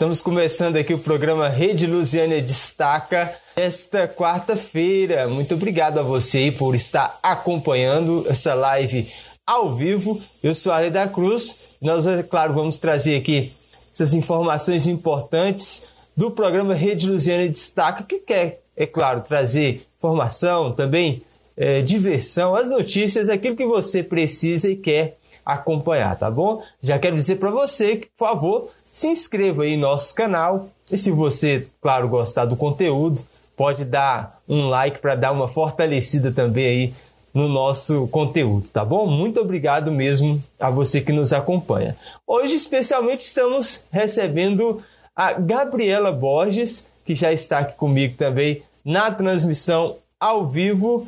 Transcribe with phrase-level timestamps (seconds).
[0.00, 5.28] Estamos começando aqui o programa Rede Lusiânia Destaca esta quarta-feira.
[5.28, 9.12] Muito obrigado a você por estar acompanhando essa live
[9.46, 10.18] ao vivo.
[10.42, 11.58] Eu sou a da Cruz.
[11.82, 13.52] Nós, é claro, vamos trazer aqui
[13.92, 15.86] essas informações importantes
[16.16, 21.20] do programa Rede Lusiana Destaca, que quer, é claro, trazer informação, também
[21.54, 26.62] é, diversão, as notícias, aquilo que você precisa e quer acompanhar, tá bom?
[26.82, 30.98] Já quero dizer para você que, por favor, se inscreva aí no nosso canal e
[30.98, 33.22] se você, claro, gostar do conteúdo,
[33.56, 36.94] pode dar um like para dar uma fortalecida também aí
[37.32, 39.06] no nosso conteúdo, tá bom?
[39.06, 41.96] Muito obrigado mesmo a você que nos acompanha.
[42.26, 44.82] Hoje, especialmente, estamos recebendo
[45.14, 51.06] a Gabriela Borges, que já está aqui comigo também na transmissão ao vivo.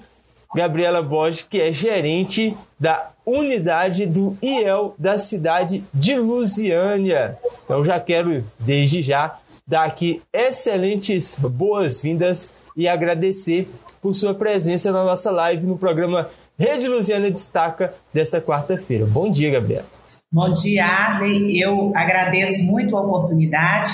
[0.54, 7.38] Gabriela Borges, que é gerente da unidade do IEL da cidade de Lusiânia.
[7.64, 13.68] Então já quero, desde já, dar aqui excelentes boas-vindas e agradecer
[14.00, 16.28] por sua presença na nossa live no programa
[16.58, 19.06] Rede Lusiana Destaca desta quarta-feira.
[19.06, 19.86] Bom dia, Gabriela.
[20.30, 21.60] Bom dia, Arley.
[21.60, 23.92] Eu agradeço muito a oportunidade.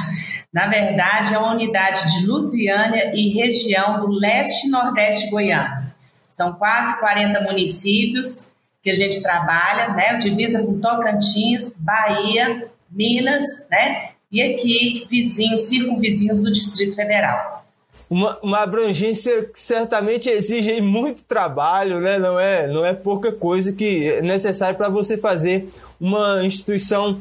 [0.53, 5.88] Na verdade, é uma unidade de Lusiânia e região do leste e nordeste goiano.
[6.39, 10.17] São quase 40 municípios que a gente trabalha, né?
[10.17, 14.12] Divisa com Tocantins, Bahia, Minas, né?
[14.31, 17.59] E aqui, vizinhos, circunvizinhos do Distrito Federal
[18.11, 22.19] uma, uma abrangência que certamente exige muito trabalho, né?
[22.19, 25.69] não, é, não é pouca coisa que é necessário para você fazer
[26.00, 27.20] uma instituição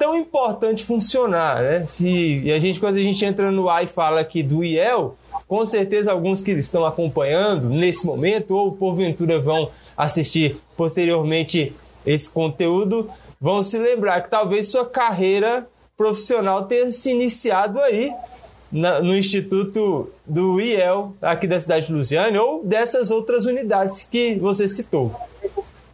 [0.00, 1.62] tão importante funcionar.
[1.62, 1.84] Né?
[1.86, 5.14] Se, e a gente, quando a gente entra no ar e fala aqui do IEL,
[5.46, 11.74] com certeza alguns que estão acompanhando nesse momento ou porventura vão assistir posteriormente
[12.06, 18.10] esse conteúdo, vão se lembrar que talvez sua carreira profissional tenha se iniciado aí
[18.72, 24.36] na, no Instituto do IEL, aqui da cidade de Lusiane, ou dessas outras unidades que
[24.36, 25.14] você citou?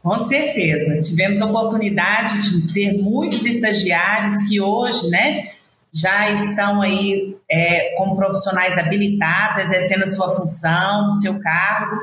[0.06, 1.02] Com certeza.
[1.02, 5.48] Tivemos a oportunidade de ter muitos estagiários que hoje, né,
[5.92, 11.96] já estão aí é, como profissionais habilitados, exercendo a sua função, seu cargo,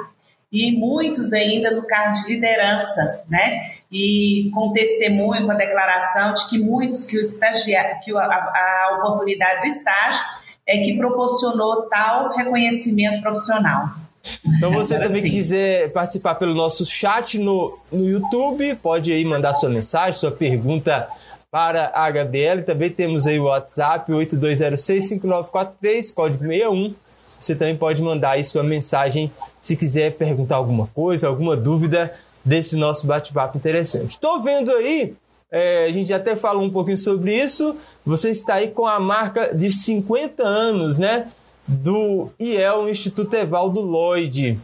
[0.51, 3.71] e muitos ainda no cargo de liderança, né?
[3.89, 8.97] E com testemunho, com a declaração de que muitos que o estagiário, que a, a
[8.99, 10.25] oportunidade do estágio
[10.67, 14.02] é que proporcionou tal reconhecimento profissional.
[14.45, 15.31] Então você Agora também sim.
[15.31, 21.07] quiser participar pelo nosso chat no, no YouTube, pode aí mandar sua mensagem, sua pergunta
[21.51, 22.61] para a Gabriela.
[22.61, 26.95] Também temos aí o WhatsApp 82065943, código 61.
[27.39, 29.31] Você também pode mandar aí sua mensagem
[29.61, 32.13] se quiser perguntar alguma coisa, alguma dúvida
[32.43, 34.11] desse nosso bate-papo interessante.
[34.11, 35.13] Estou vendo aí,
[35.51, 37.75] é, a gente até falou um pouquinho sobre isso,
[38.05, 41.27] você está aí com a marca de 50 anos, né?
[41.67, 44.59] Do IEL, Instituto Evaldo Lloyd.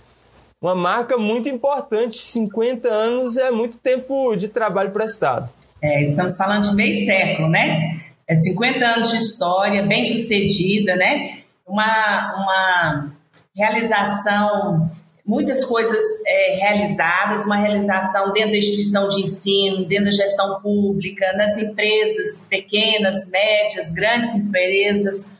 [0.61, 5.49] Uma marca muito importante, 50 anos é muito tempo de trabalho prestado.
[5.81, 8.01] É, estamos falando de meio século, né?
[8.27, 11.39] É 50 anos de história, bem sucedida, né?
[11.65, 13.13] Uma, uma
[13.55, 14.91] realização
[15.29, 21.31] muitas coisas é, realizadas, uma realização dentro da instituição de ensino, dentro da gestão pública,
[21.33, 25.35] nas empresas pequenas, médias, grandes empresas.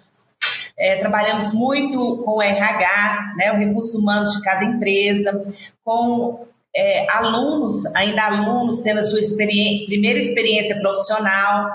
[0.80, 5.46] É, trabalhamos muito com o RH, né, o recurso humano de cada empresa,
[5.84, 11.70] com é, alunos, ainda alunos, tendo a sua experiência, primeira experiência profissional,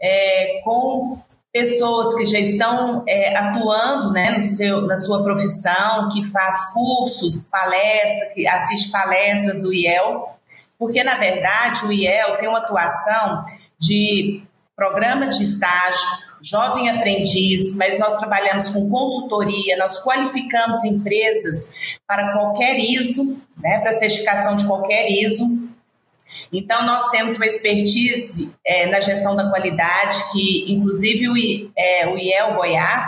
[0.00, 1.18] é, com
[1.52, 7.48] pessoas que já estão é, atuando né, no seu, na sua profissão, que faz cursos,
[7.50, 10.36] palestras, que assiste palestras do IEL,
[10.78, 13.46] porque, na verdade, o IEL tem uma atuação
[13.78, 14.42] de
[14.76, 21.72] programa de estágio, jovem aprendiz, mas nós trabalhamos com consultoria, nós qualificamos empresas
[22.06, 25.66] para qualquer ISO, né, para certificação de qualquer ISO,
[26.52, 32.18] então, nós temos uma expertise é, na gestão da qualidade, que inclusive o, é, o
[32.18, 33.06] IEL Goiás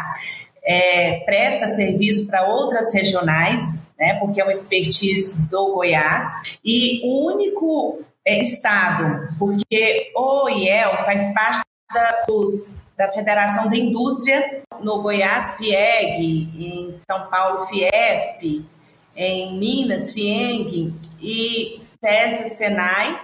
[0.64, 6.26] é, presta serviço para outras regionais, né, porque é uma expertise do Goiás,
[6.64, 13.76] e o único é, estado, porque o IEL faz parte da, dos, da Federação da
[13.76, 18.66] Indústria no Goiás, FIEG, em São Paulo, Fiesp,
[19.14, 20.92] em Minas, FIENG,
[21.22, 23.20] e SESI, SENAI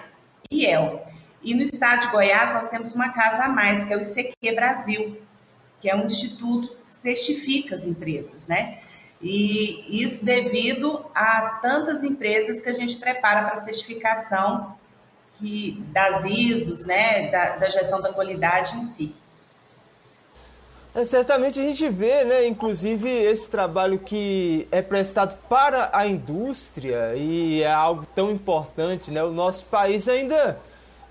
[0.49, 1.03] e EL.
[1.43, 4.55] E no estado de Goiás nós temos uma casa a mais, que é o ICQ
[4.55, 5.21] Brasil,
[5.81, 8.79] que é um instituto que certifica as empresas, né?
[9.21, 14.77] E isso devido a tantas empresas que a gente prepara para certificação
[15.37, 19.24] que, das ISOs, né, da, da gestão da qualidade em si.
[20.95, 27.17] É, certamente a gente vê, né, inclusive, esse trabalho que é prestado para a indústria
[27.17, 29.25] e é algo tão importante, né?
[29.25, 30.57] O nosso país ainda,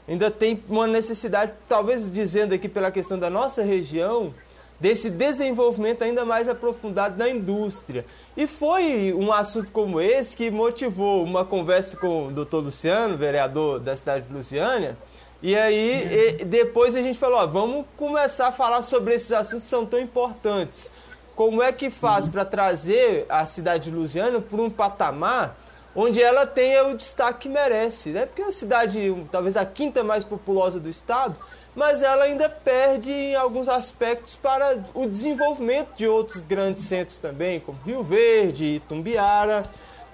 [0.08, 4.34] ainda tem uma necessidade, talvez dizendo aqui pela questão da nossa região,
[4.80, 8.06] desse desenvolvimento ainda mais aprofundado na indústria.
[8.38, 13.82] E foi um assunto como esse que motivou uma conversa com o doutor Luciano, vereador
[13.82, 14.98] da cidade de Lusiânia,
[15.44, 19.66] e aí, e depois a gente falou, ó, vamos começar a falar sobre esses assuntos
[19.66, 20.90] que são tão importantes.
[21.36, 25.58] Como é que faz para trazer a cidade de Lusiana para um patamar
[25.94, 28.26] onde ela tenha o destaque que merece, né?
[28.26, 31.36] Porque é a cidade, talvez a quinta mais populosa do estado,
[31.76, 37.60] mas ela ainda perde em alguns aspectos para o desenvolvimento de outros grandes centros também,
[37.60, 39.64] como Rio Verde, Itumbiara,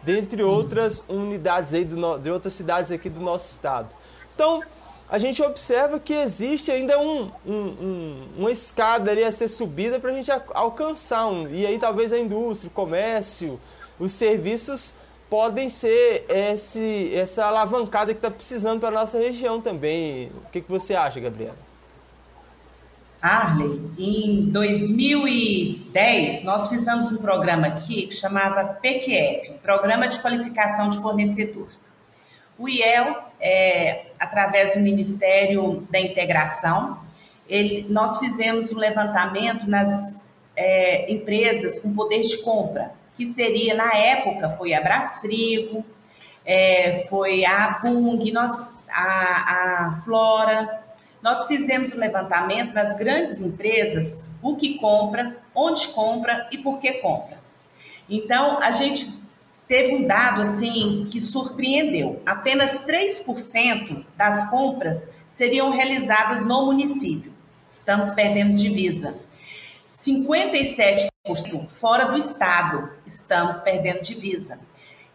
[0.01, 3.89] dentre outras unidades aí do, de outras cidades aqui do nosso estado.
[4.33, 4.63] Então,
[5.09, 9.99] a gente observa que existe ainda um, um, um, uma escada ali a ser subida
[9.99, 11.25] para a gente alcançar.
[11.25, 13.59] Um, e aí talvez a indústria, o comércio,
[13.99, 14.93] os serviços
[15.27, 20.31] podem ser esse, essa alavancada que está precisando para a nossa região também.
[20.45, 21.57] O que, que você acha, Gabriela?
[23.21, 31.01] Arley, em 2010, nós fizemos um programa aqui que chamava PQF, Programa de Qualificação de
[31.01, 31.67] Fornecedor.
[32.57, 36.99] O IEL, é, através do Ministério da Integração,
[37.47, 43.95] ele, nós fizemos um levantamento nas é, empresas com poder de compra, que seria, na
[43.95, 45.83] época, foi a Brasfrigo,
[46.45, 49.03] é, foi a Bung, nós, a,
[49.87, 50.83] a Flora.
[51.21, 56.93] Nós fizemos um levantamento das grandes empresas, o que compra, onde compra e por que
[56.93, 57.37] compra.
[58.09, 59.18] Então, a gente
[59.69, 62.21] teve um dado assim que surpreendeu.
[62.25, 67.31] Apenas 3% das compras seriam realizadas no município.
[67.65, 69.15] Estamos perdendo divisa.
[70.03, 71.09] 57%
[71.69, 72.89] fora do estado.
[73.05, 74.59] Estamos perdendo divisa.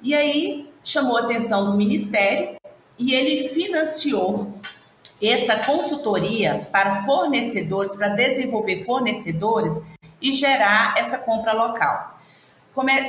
[0.00, 2.54] E aí chamou a atenção do ministério
[2.96, 4.54] e ele financiou
[5.20, 9.82] essa consultoria para fornecedores, para desenvolver fornecedores
[10.22, 12.13] e gerar essa compra local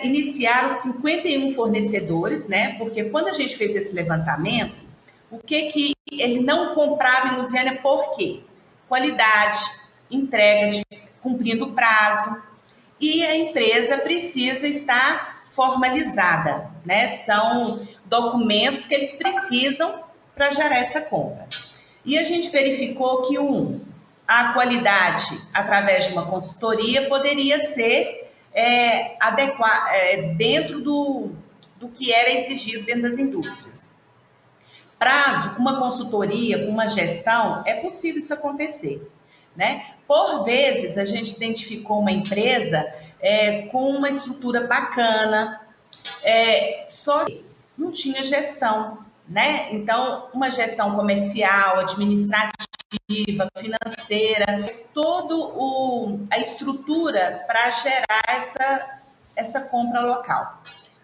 [0.03, 2.75] iniciaram 51 fornecedores, né?
[2.77, 4.75] Porque quando a gente fez esse levantamento,
[5.31, 8.41] o que que ele não comprava em Lusiana por quê?
[8.87, 9.59] Qualidade,
[10.09, 10.85] entrega de,
[11.21, 12.41] cumprindo o prazo
[12.99, 17.17] e a empresa precisa estar formalizada, né?
[17.25, 20.03] São documentos que eles precisam
[20.35, 21.47] para gerar essa compra.
[22.03, 23.81] E a gente verificou que um,
[24.27, 28.24] a qualidade através de uma consultoria poderia ser
[28.55, 31.31] é, adequar, é, dentro do,
[31.77, 33.93] do que era exigido dentro das indústrias.
[34.97, 39.11] Prazo, uma consultoria, uma gestão, é possível isso acontecer.
[39.55, 39.87] Né?
[40.07, 42.85] Por vezes, a gente identificou uma empresa
[43.19, 45.61] é, com uma estrutura bacana,
[46.23, 47.43] é, só que
[47.77, 48.99] não tinha gestão.
[49.27, 49.69] Né?
[49.73, 52.54] Então, uma gestão comercial, administrativa,
[53.57, 58.99] financeira, todo o, a estrutura para gerar essa,
[59.35, 60.61] essa compra local.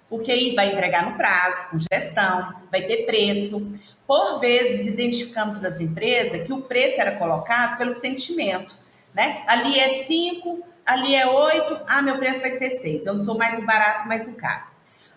[0.09, 3.73] Porque aí vai entregar no prazo, com gestão, vai ter preço.
[4.05, 8.75] Por vezes, identificamos nas empresas que o preço era colocado pelo sentimento.
[9.13, 9.43] Né?
[9.48, 13.05] Ali é 5, ali é 8, ah, meu preço vai ser 6.
[13.05, 14.63] Eu não sou mais o barato, mais o caro.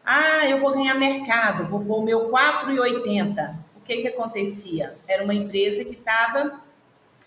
[0.04, 3.56] Ah, eu vou ganhar mercado, vou pôr o meu 4,80.
[3.76, 4.96] O que, que acontecia?
[5.08, 6.60] Era uma empresa que estava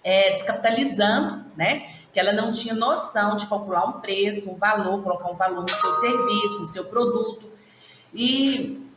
[0.08, 1.90] é, descapitalizando, né?
[2.14, 5.70] Que ela não tinha noção de calcular um preço, um valor, colocar um valor no
[5.70, 7.52] seu serviço, no seu produto.
[8.14, 8.90] E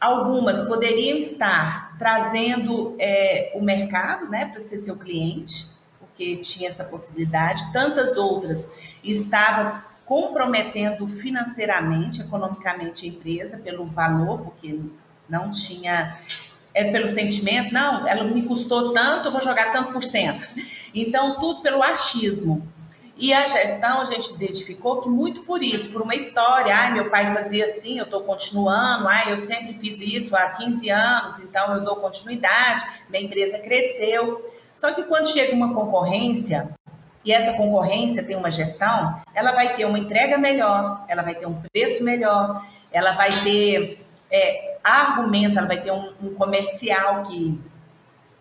[0.00, 5.66] algumas poderiam estar trazendo é, o mercado, né, para ser seu cliente,
[6.00, 7.70] porque tinha essa possibilidade.
[7.70, 9.70] Tantas outras estavam
[10.06, 14.80] comprometendo financeiramente, economicamente a empresa pelo valor, porque
[15.28, 16.18] não tinha
[16.74, 20.44] é pelo sentimento, não, ela me custou tanto, eu vou jogar tanto por cento.
[20.92, 22.66] Então, tudo pelo achismo.
[23.16, 27.08] E a gestão, a gente identificou que muito por isso, por uma história, ai, meu
[27.10, 31.74] pai fazia assim, eu estou continuando, ai, eu sempre fiz isso há 15 anos, então
[31.74, 34.52] eu dou continuidade, minha empresa cresceu.
[34.76, 36.74] Só que quando chega uma concorrência,
[37.24, 41.46] e essa concorrência tem uma gestão, ela vai ter uma entrega melhor, ela vai ter
[41.46, 47.58] um preço melhor, ela vai ter é, argumentos, ela vai ter um, um comercial que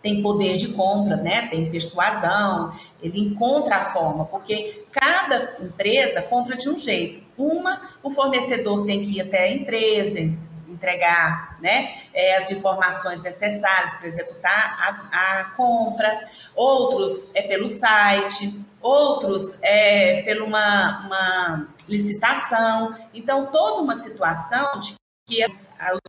[0.04, 1.48] tem poder de compra, né?
[1.48, 7.24] tem persuasão, ele encontra a forma, porque cada empresa compra de um jeito.
[7.38, 10.20] Uma, o fornecedor tem que ir até a empresa,
[10.68, 18.60] entregar né, é, as informações necessárias para executar a, a, compra, outros é pelo site,
[18.82, 22.96] outros é pela uma, uma licitação.
[23.14, 25.44] Então, toda uma situação de que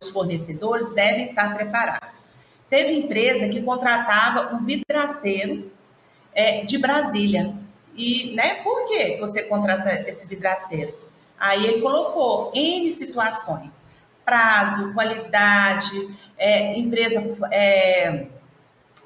[0.01, 2.25] os fornecedores devem estar preparados.
[2.69, 5.71] Teve empresa que contratava um vidraceiro
[6.33, 7.53] é, de Brasília.
[7.95, 10.93] E, né, por que você contrata esse vidraceiro?
[11.39, 13.83] Aí ele colocou N situações:
[14.25, 18.27] prazo, qualidade, é, empresa é,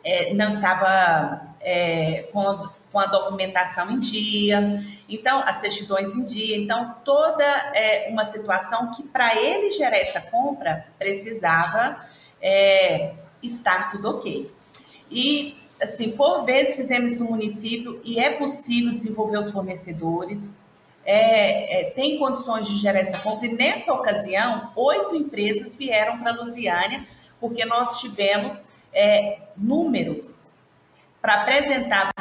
[0.04, 6.58] é, não estava é, com, com, a documentação em dia, então, as certidões em dia.
[6.58, 12.06] Então, toda é, uma situação que, para ele gerar essa compra, precisava
[12.42, 14.52] é, estar tudo ok.
[15.12, 20.60] E assim, por vezes fizemos no município e é possível desenvolver os fornecedores,
[21.06, 23.48] é, é, tem condições de gerar essa compra.
[23.48, 27.08] E nessa ocasião, oito empresas vieram para Lusiânia,
[27.40, 30.52] porque nós tivemos é, números
[31.22, 32.12] para apresentar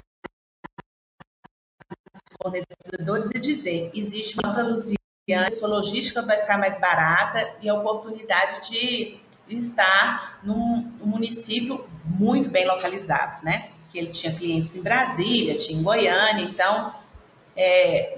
[2.43, 8.71] fornecedores e dizer: existe uma Lusiânia, sua logística vai ficar mais barata e a oportunidade
[8.71, 9.19] de
[9.49, 13.71] estar num, num município muito bem localizado, né?
[13.91, 16.95] Que ele tinha clientes em Brasília, tinha em Goiânia, então
[17.57, 18.17] é,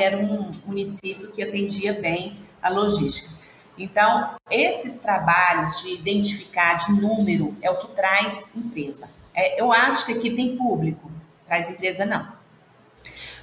[0.00, 3.38] era um município que atendia bem a logística.
[3.76, 9.08] Então, esses trabalhos de identificar de número é o que traz empresa.
[9.34, 11.10] É, eu acho que aqui tem público,
[11.46, 12.39] traz empresa não.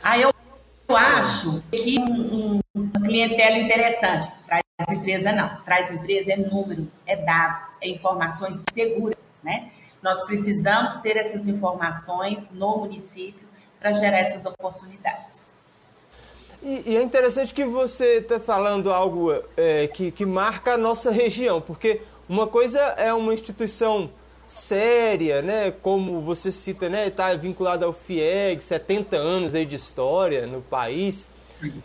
[0.02, 0.34] Aí eu,
[0.88, 5.62] eu acho que um, um, clientela interessante, traz empresa não.
[5.64, 9.72] Traz empresa é número, é dados, é informações seguras, né?
[10.02, 13.48] Nós precisamos ter essas informações no município
[13.80, 15.48] para gerar essas oportunidades.
[16.62, 21.12] E, e, é interessante que você está falando algo é, que, que marca a nossa
[21.12, 24.10] região, porque uma coisa é uma instituição
[24.48, 30.48] séria, né, como você cita, né, está vinculada ao FIEG, 70 anos aí de história
[30.48, 31.30] no país,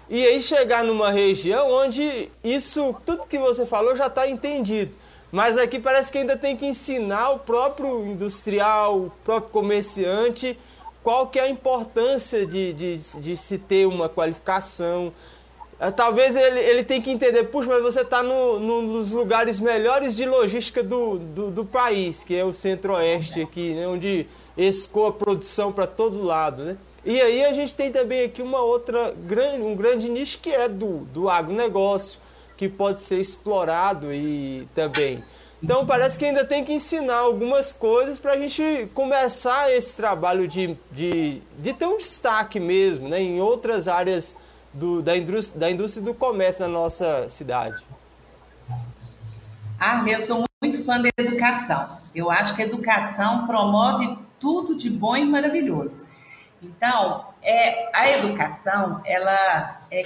[0.09, 4.95] e aí chegar numa região onde isso, tudo que você falou já está entendido.
[5.31, 10.59] Mas aqui parece que ainda tem que ensinar o próprio industrial, o próprio comerciante,
[11.03, 15.11] qual que é a importância de, de, de se ter uma qualificação.
[15.85, 19.59] Ah, talvez ele, ele tenha que entender, puxa, mas você está no, no, nos lugares
[19.59, 25.11] melhores de logística do, do, do país, que é o centro-oeste aqui, né, onde escoa
[25.11, 26.77] produção para todo lado, né?
[27.05, 30.69] E aí a gente tem também aqui uma outra grande, um grande nicho que é
[30.69, 32.21] do, do agronegócio,
[32.57, 35.21] que pode ser explorado e também.
[35.61, 40.47] Então parece que ainda tem que ensinar algumas coisas para a gente começar esse trabalho
[40.47, 44.41] de, de, de ter um destaque mesmo né, em outras áreas
[44.73, 47.83] do, da, indústria, da indústria do comércio na nossa cidade.
[49.79, 51.99] Ah, eu sou muito fã da educação.
[52.15, 56.07] Eu acho que a educação promove tudo de bom e maravilhoso.
[56.63, 60.03] Então, é, a educação, ela é.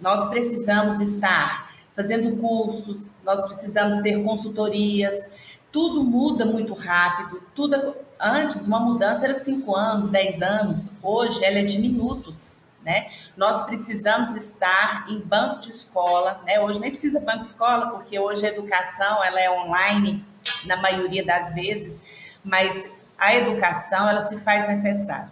[0.00, 5.32] Nós precisamos estar fazendo cursos, nós precisamos ter consultorias,
[5.72, 7.42] tudo muda muito rápido.
[7.54, 10.88] Tudo antes uma mudança era cinco anos, dez anos.
[11.02, 13.10] Hoje ela é de minutos, né?
[13.36, 16.60] Nós precisamos estar em banco de escola, né?
[16.60, 20.24] Hoje nem precisa banco de escola porque hoje a educação ela é online
[20.66, 22.00] na maioria das vezes,
[22.42, 25.30] mas a educação ela se faz necessária.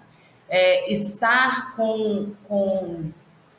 [0.49, 3.11] É, estar com, com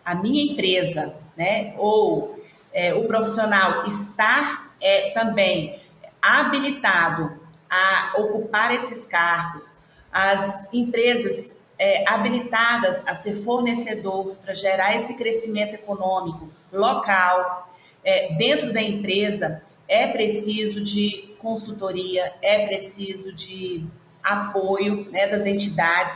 [0.04, 2.44] a minha empresa, né, ou
[2.74, 5.80] é, o profissional estar é, também
[6.22, 9.78] habilitado a ocupar esses cargos,
[10.12, 18.74] as empresas é, habilitadas a ser fornecedor para gerar esse crescimento econômico local, é, dentro
[18.74, 23.86] da empresa, é preciso de consultoria, é preciso de
[24.22, 26.16] apoio né, das entidades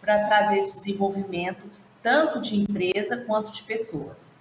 [0.00, 1.68] para trazer esse desenvolvimento
[2.02, 4.38] tanto de empresa quanto de pessoas.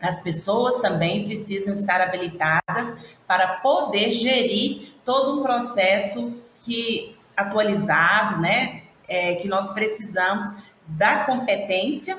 [0.00, 8.81] As pessoas também precisam estar habilitadas para poder gerir todo um processo que atualizado, né,
[9.12, 10.48] é, que nós precisamos
[10.86, 12.16] da competência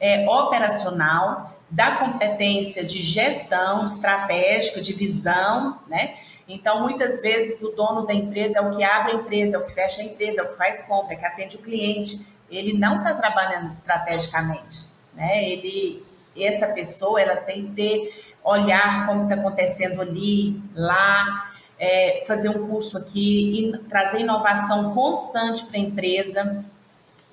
[0.00, 6.16] é, operacional, da competência de gestão estratégica, de visão, né,
[6.48, 9.64] então, muitas vezes, o dono da empresa é o que abre a empresa, é o
[9.64, 12.26] que fecha a empresa, é o que faz compra, é que atende o cliente.
[12.50, 14.88] Ele não está trabalhando estrategicamente.
[15.14, 15.48] Né?
[15.48, 16.04] Ele,
[16.36, 21.51] essa pessoa ela tem que ter, olhar como está acontecendo ali, lá,
[21.82, 26.64] é, fazer um curso aqui, e trazer inovação constante para a empresa.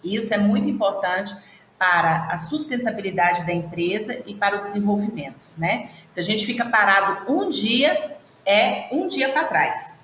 [0.04, 1.36] Isso é muito importante
[1.78, 5.92] para a sustentabilidade da empresa e para o desenvolvimento, né?
[6.12, 10.00] Se a gente fica parado um dia, é um dia para trás.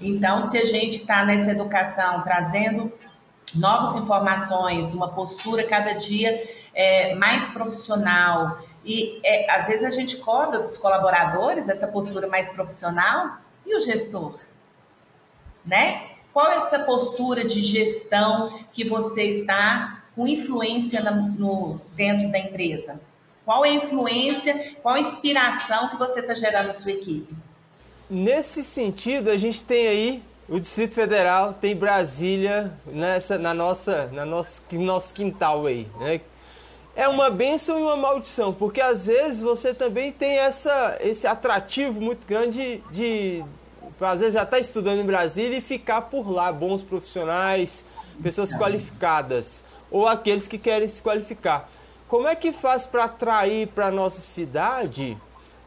[0.00, 2.90] Então, se a gente está nessa educação trazendo
[3.54, 10.18] novas informações, uma postura cada dia é, mais profissional, e é, às vezes a gente
[10.18, 14.38] cobra dos colaboradores essa postura mais profissional e o gestor,
[15.64, 16.10] né?
[16.32, 23.00] Qual é essa postura de gestão que você está com influência no, dentro da empresa?
[23.44, 27.34] Qual é a influência, qual a inspiração que você está gerando na sua equipe?
[28.10, 34.24] Nesse sentido, a gente tem aí o Distrito Federal, tem Brasília nessa, na nossa, na
[34.24, 36.20] nosso, nosso quintal aí, né?
[36.96, 42.00] É uma benção e uma maldição, porque às vezes você também tem essa, esse atrativo
[42.00, 43.44] muito grande de, de
[44.00, 47.84] às vezes já estar tá estudando em Brasília e ficar por lá, bons profissionais,
[48.22, 51.68] pessoas qualificadas, ou aqueles que querem se qualificar.
[52.06, 55.16] Como é que faz para atrair para a nossa cidade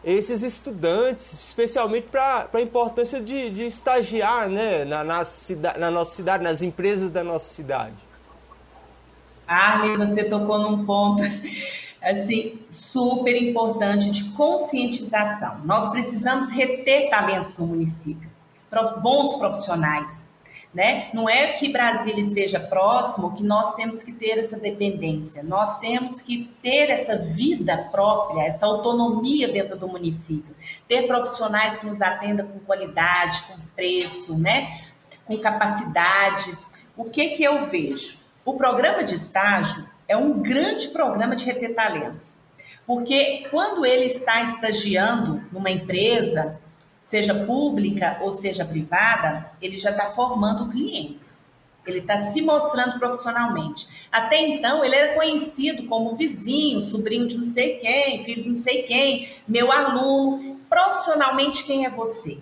[0.05, 6.15] esses estudantes, especialmente para a importância de, de, estagiar né, na, na, cida, na nossa
[6.15, 8.06] cidade, nas empresas da nossa cidade?
[9.47, 11.23] Arlen, você tocou num ponto
[12.01, 15.61] assim super importante de conscientização.
[15.63, 18.29] Nós precisamos reter talentos no município,
[19.01, 20.33] bons profissionais,
[20.73, 21.09] né?
[21.13, 25.41] Não é que Brasília esteja próximo que nós temos que ter essa dependência.
[25.41, 30.55] Nós temos que ter essa vida própria, essa autonomia dentro do município.
[30.87, 34.81] Ter profissionais que nos atendam com qualidade, com preço, né?
[35.25, 36.55] Com capacidade.
[36.95, 38.16] O que que eu vejo?
[38.47, 42.45] O programa de estágio é um grande programa de reter talentos.
[42.85, 46.57] Porque quando ele está estagiando numa empresa,
[47.03, 51.51] seja pública ou seja privada, ele já está formando clientes.
[51.85, 53.85] Ele está se mostrando profissionalmente.
[54.09, 58.55] Até então, ele era conhecido como vizinho, sobrinho de não sei quem, filho de não
[58.55, 60.57] sei quem, meu aluno.
[60.69, 62.37] Profissionalmente, quem é você?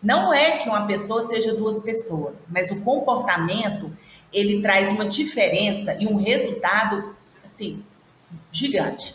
[0.00, 3.90] Não é que uma pessoa seja duas pessoas, mas o comportamento
[4.34, 7.14] ele traz uma diferença e um resultado
[7.46, 7.82] assim
[8.52, 9.14] gigante.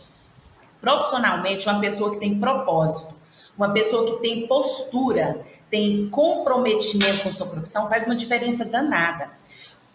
[0.81, 3.15] Profissionalmente, uma pessoa que tem propósito,
[3.57, 9.29] uma pessoa que tem postura, tem comprometimento com sua profissão, faz uma diferença danada.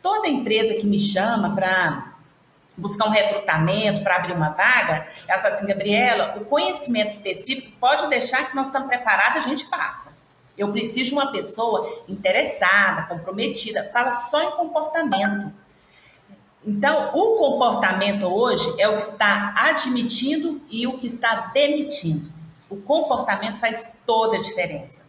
[0.02, 2.12] Toda empresa que me chama para
[2.76, 8.08] buscar um recrutamento, para abrir uma vaga, ela fala assim, Gabriela, o conhecimento específico pode
[8.08, 10.13] deixar que nós estamos preparados, a gente passa.
[10.56, 15.52] Eu preciso de uma pessoa interessada, comprometida, fala só em comportamento.
[16.66, 22.32] Então, o comportamento hoje é o que está admitindo e o que está demitindo.
[22.70, 25.04] O comportamento faz toda a diferença.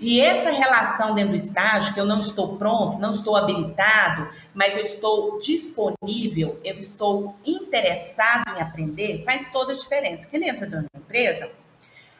[0.00, 4.76] E essa relação dentro do estágio, que eu não estou pronto, não estou habilitado, mas
[4.76, 10.28] eu estou disponível, eu estou interessado em aprender, faz toda a diferença.
[10.28, 11.50] Quem entra dentro da empresa,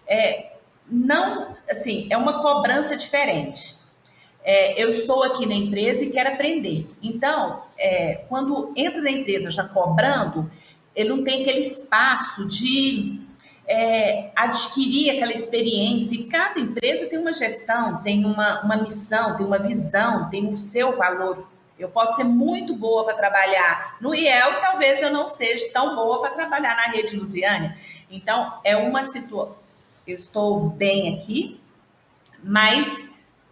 [0.07, 0.52] é,
[0.93, 3.77] não, assim, é uma cobrança diferente.
[4.45, 6.87] É, eu estou aqui na empresa e quero aprender.
[7.03, 10.51] Então, é, quando entra na empresa já cobrando,
[10.95, 13.21] ele não tem aquele espaço de
[13.67, 16.15] é, adquirir aquela experiência.
[16.15, 20.59] E cada empresa tem uma gestão, tem uma, uma missão, tem uma visão, tem o
[20.59, 21.49] seu valor.
[21.79, 26.21] Eu posso ser muito boa para trabalhar no IEL, talvez eu não seja tão boa
[26.21, 27.77] para trabalhar na rede Lusiânia.
[28.11, 29.62] Então, é uma situação
[30.07, 31.61] eu estou bem aqui,
[32.43, 32.87] mas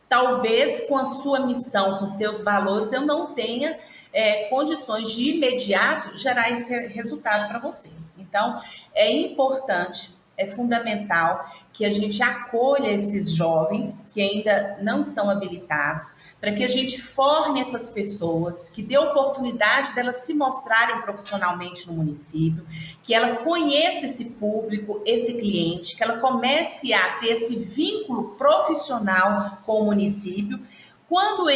[0.09, 3.79] talvez com a sua missão, com seus valores, eu não tenha
[4.13, 7.91] é, condições de imediato gerar esse resultado para você.
[8.19, 8.61] Então,
[8.95, 16.05] é importante, é fundamental que a gente acolha esses jovens que ainda não estão habilitados,
[16.41, 21.93] para que a gente forme essas pessoas, que dê oportunidade delas se mostrarem profissionalmente no
[21.93, 22.67] município,
[23.03, 29.59] que ela conheça esse público, esse cliente, que ela comece a ter esse vínculo profissional
[29.67, 30.59] com o município.
[31.07, 31.51] Quando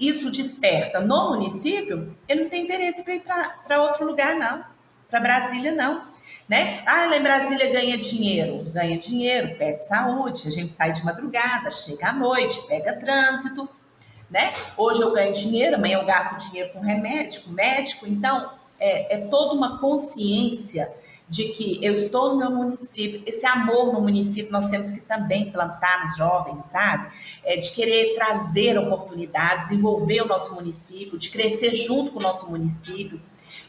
[0.00, 3.22] isso desperta no município, ele não tem interesse para ir
[3.66, 4.64] para outro lugar, não.
[5.10, 6.14] Para Brasília, não.
[6.48, 6.82] Né?
[6.86, 8.64] Ah, lá em Brasília ganha dinheiro.
[8.70, 10.48] Ganha dinheiro, pede saúde.
[10.48, 13.68] A gente sai de madrugada, chega à noite, pega trânsito
[14.34, 14.52] né?
[14.76, 18.04] Hoje eu ganho dinheiro, amanhã eu gasto dinheiro com remédio, com médico.
[18.08, 20.92] Então, é, é toda uma consciência
[21.28, 25.52] de que eu estou no meu município, esse amor no município nós temos que também
[25.52, 27.12] plantar nos jovens, sabe?
[27.44, 32.50] É, de querer trazer oportunidades, desenvolver o nosso município, de crescer junto com o nosso
[32.50, 33.20] município,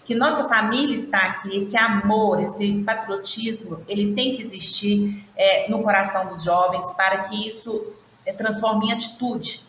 [0.04, 5.84] que nossa família está aqui, esse amor, esse patriotismo, ele tem que existir é, no
[5.84, 7.94] coração dos jovens para que isso
[8.26, 9.65] é, transforme em atitude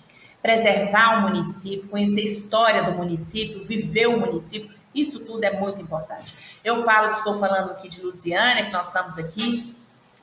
[0.46, 5.82] preservar o município, conhecer a história do município, viver o município Isso tudo é muito
[5.82, 6.36] importante.
[6.64, 9.74] Eu falo, estou falando aqui de Lusiânia, que nós estamos aqui,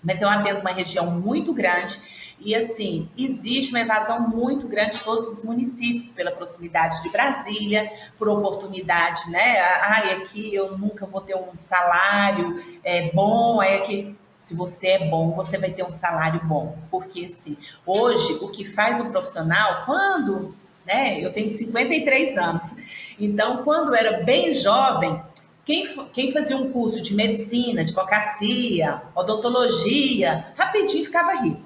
[0.01, 1.99] mas eu atendo uma região muito grande
[2.39, 7.91] e assim, existe uma evasão muito grande de todos os municípios, pela proximidade de Brasília,
[8.17, 9.59] por oportunidade, né?
[9.81, 14.15] Ai, aqui eu nunca vou ter um salário é, bom, aí aqui.
[14.43, 16.77] Se você é bom, você vai ter um salário bom.
[16.91, 20.53] Porque, assim, hoje, o que faz o profissional, quando,
[20.86, 21.17] né?
[21.21, 22.75] Eu tenho 53 anos.
[23.17, 25.23] Então, quando era bem jovem,
[25.63, 31.63] quem, quem fazia um curso de medicina, de advocacia, odontologia, rapidinho ficava rico.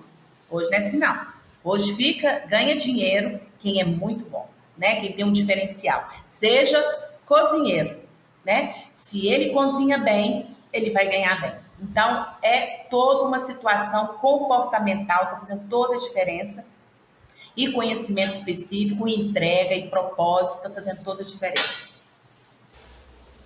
[0.48, 1.28] Hoje não é assim, não.
[1.64, 5.02] Hoje fica, ganha dinheiro quem é muito bom, né?
[5.02, 6.08] Quem tem um diferencial.
[6.28, 6.80] Seja
[7.26, 7.98] cozinheiro,
[8.46, 8.84] né?
[8.94, 11.67] Se ele cozinha bem, ele vai ganhar bem.
[11.80, 16.66] Então, é toda uma situação comportamental, está fazendo toda a diferença.
[17.56, 21.88] E conhecimento específico, entrega e propósito, está fazendo toda a diferença.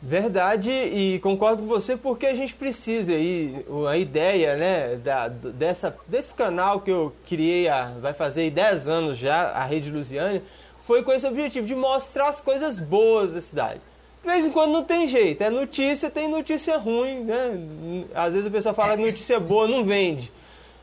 [0.04, 5.96] Verdade, e concordo com você porque a gente precisa aí, a ideia né, da, dessa,
[6.08, 10.42] desse canal que eu criei há, vai fazer 10 anos já, a Rede Lusiane,
[10.88, 13.80] foi com esse objetivo de mostrar as coisas boas da cidade.
[14.22, 18.06] De vez em quando não tem jeito, é notícia, tem notícia ruim, né?
[18.14, 20.32] Às vezes o pessoal fala que notícia boa não vende.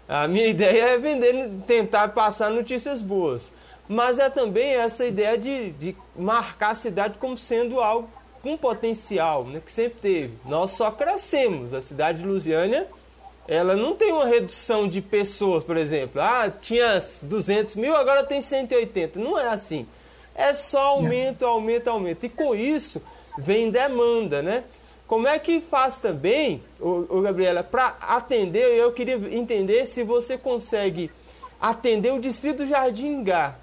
[0.08, 3.52] A minha ideia é vender, tentar passar notícias boas.
[3.88, 8.08] Mas é também essa ideia de, de marcar a cidade como sendo algo
[8.42, 10.34] com potencial, né, que sempre teve.
[10.44, 11.72] Nós só crescemos.
[11.72, 12.88] A cidade de Lusiânia,
[13.46, 16.20] ela não tem uma redução de pessoas, por exemplo.
[16.20, 19.18] Ah, tinha 200 mil, agora tem 180.
[19.18, 19.86] Não é assim.
[20.34, 22.26] É só aumento, aumento, aumento.
[22.26, 23.00] E com isso
[23.38, 24.64] vem demanda, né?
[25.06, 28.76] Como é que faz também, o, Gabriela, para atender?
[28.76, 31.10] Eu queria entender se você consegue
[31.58, 33.54] atender o distrito Jardim Gá.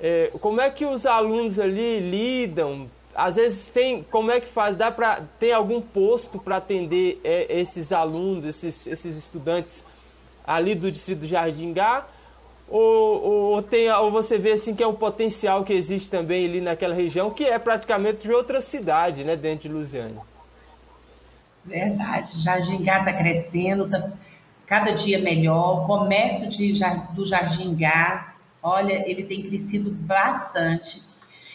[0.00, 4.76] É, como é que os alunos ali lidam às vezes tem, como é que faz?
[4.76, 9.84] Dá para ter algum posto para atender é, esses alunos, esses, esses estudantes
[10.46, 12.06] ali do distrito Jardim Gá?
[12.70, 16.60] Ou, ou, tem, ou você vê assim que é um potencial que existe também ali
[16.60, 20.22] naquela região, que é praticamente de outra cidade, né, dentro de Lusiânia?
[21.64, 24.10] Verdade, Jardim Gá está crescendo, tá
[24.66, 25.82] cada dia melhor.
[25.82, 26.72] O comércio de,
[27.12, 31.02] do Jardim Gá, olha, ele tem crescido bastante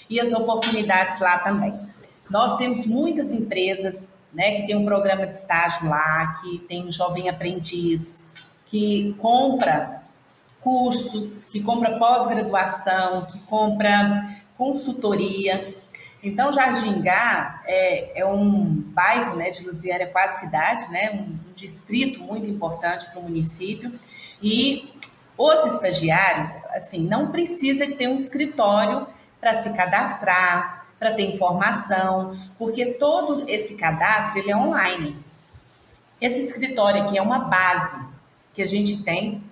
[0.10, 1.74] e as oportunidades lá também.
[2.30, 6.92] Nós temos muitas empresas né, que tem um programa de estágio lá, que tem um
[6.92, 8.26] jovem aprendiz,
[8.66, 10.04] que compra
[10.66, 15.76] cursos, que compra pós-graduação, que compra consultoria.
[16.24, 22.20] Então, Jardingá é, é um bairro né, de Lusiana, é quase cidade, né, um, distrito
[22.24, 23.92] muito importante para o município.
[24.42, 24.92] E
[25.38, 29.06] os estagiários, assim, não precisa tenha um escritório
[29.40, 35.16] para se cadastrar, para ter informação, porque todo esse cadastro ele é online.
[36.20, 38.04] Esse escritório aqui é uma base
[38.56, 39.44] que a gente tem,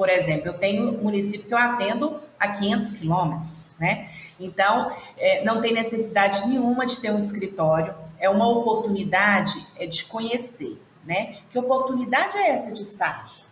[0.00, 4.08] por exemplo, eu tenho um município que eu atendo a 500 quilômetros, né?
[4.40, 10.06] Então, é, não tem necessidade nenhuma de ter um escritório, é uma oportunidade é, de
[10.06, 11.40] conhecer, né?
[11.50, 13.44] Que oportunidade é essa de estágio?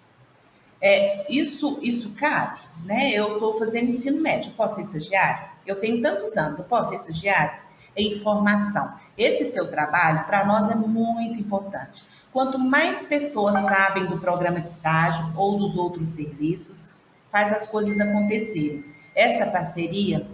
[0.81, 3.11] É, isso, isso cabe, né?
[3.11, 5.51] Eu estou fazendo ensino médio, posso ser estagiário?
[5.67, 7.59] Eu tenho tantos anos, eu posso ser estagiário?
[7.95, 8.91] É informação.
[9.19, 12.07] Esse seu trabalho, para nós, é muito importante.
[12.33, 16.89] Quanto mais pessoas sabem do programa de estágio ou dos outros serviços,
[17.31, 18.85] faz as coisas acontecerem.
[19.15, 20.27] Essa parceria,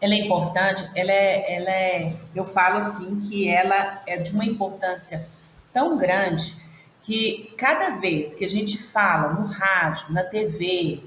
[0.00, 4.44] ela é importante, ela é, ela é, eu falo assim que ela é de uma
[4.44, 5.28] importância
[5.72, 6.56] tão grande
[7.02, 11.02] que cada vez que a gente fala no rádio, na TV,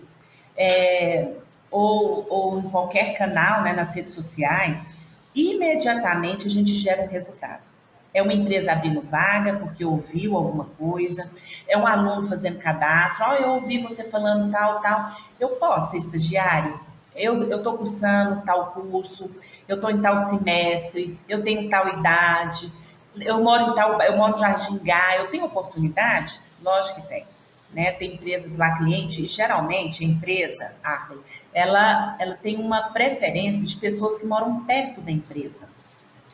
[0.57, 1.31] é,
[1.69, 4.85] ou, ou em qualquer canal, né, nas redes sociais,
[5.33, 7.70] imediatamente a gente gera um resultado.
[8.13, 11.29] É uma empresa abrindo vaga porque ouviu alguma coisa,
[11.67, 15.11] é um aluno fazendo cadastro, oh, eu ouvi você falando tal, tal.
[15.39, 16.79] Eu posso ser estagiário?
[17.15, 19.31] Eu estou cursando tal curso,
[19.67, 22.71] eu estou em tal semestre, eu tenho tal idade,
[23.17, 26.39] eu moro em tal, eu moro em Jardim Gá, eu tenho oportunidade?
[26.61, 27.25] Lógico que tem
[27.73, 27.91] né?
[27.91, 31.19] Tem empresas lá, cliente, e geralmente a empresa, Arley,
[31.53, 35.69] ela, ela tem uma preferência de pessoas que moram perto da empresa.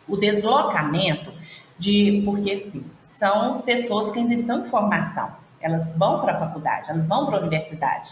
[0.08, 1.32] O deslocamento
[1.78, 6.90] de, porque sim, são pessoas que ainda estão em formação, elas vão para a faculdade,
[6.90, 8.12] elas vão para a universidade.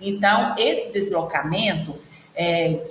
[0.00, 1.98] Então, esse deslocamento
[2.34, 2.86] é,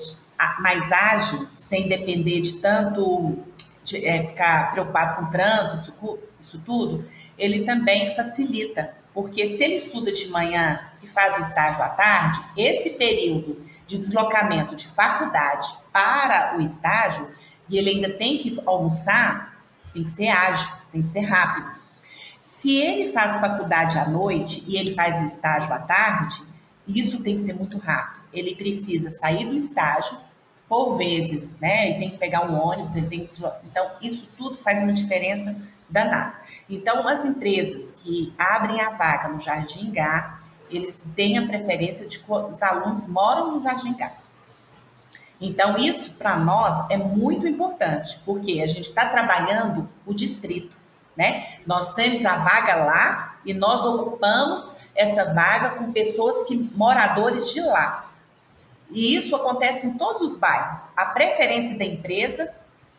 [0.60, 3.38] mais ágil, sem depender de tanto
[3.84, 7.06] de, é, ficar preocupado com trânsito, isso, isso tudo,
[7.38, 12.42] ele também facilita porque se ele estuda de manhã e faz o estágio à tarde,
[12.58, 17.30] esse período de deslocamento de faculdade para o estágio
[17.70, 19.53] e ele ainda tem que almoçar,
[19.94, 21.72] tem que ser ágil, tem que ser rápido.
[22.42, 26.42] Se ele faz faculdade à noite e ele faz o estágio à tarde,
[26.88, 28.24] isso tem que ser muito rápido.
[28.34, 30.18] Ele precisa sair do estágio,
[30.68, 31.90] por vezes, né?
[31.90, 33.32] Ele tem que pegar um ônibus, ele tem que.
[33.66, 35.56] Então, isso tudo faz uma diferença
[35.90, 36.34] danada.
[36.70, 42.18] Então, as empresas que abrem a vaga no Jardim Gá, eles têm a preferência de
[42.20, 44.12] que os alunos moram no Jardim Gá.
[45.44, 50.74] Então, isso para nós é muito importante, porque a gente está trabalhando o distrito,
[51.18, 51.58] né?
[51.68, 57.60] Nós temos a vaga lá e nós ocupamos essa vaga com pessoas que moradores de
[57.60, 58.10] lá.
[58.90, 60.88] E isso acontece em todos os bairros.
[60.96, 62.50] A preferência da empresa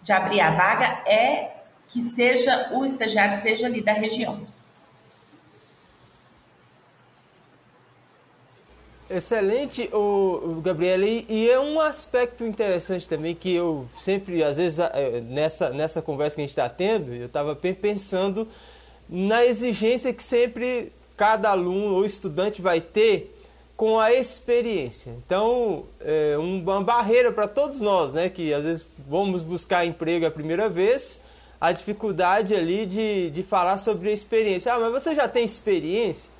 [0.02, 1.50] de abrir a vaga é
[1.88, 4.46] que seja o estagiário seja ali da região.
[9.14, 15.20] Excelente, o Gabriele, e é um aspecto interessante também que eu sempre, às vezes, é,
[15.20, 18.48] nessa, nessa conversa que a gente está tendo, eu estava pensando
[19.08, 23.32] na exigência que sempre cada aluno ou estudante vai ter
[23.76, 25.12] com a experiência.
[25.24, 30.30] Então, é uma barreira para todos nós, né, que às vezes vamos buscar emprego a
[30.30, 31.22] primeira vez,
[31.60, 34.74] a dificuldade ali de, de falar sobre a experiência.
[34.74, 36.33] Ah, mas você já tem experiência?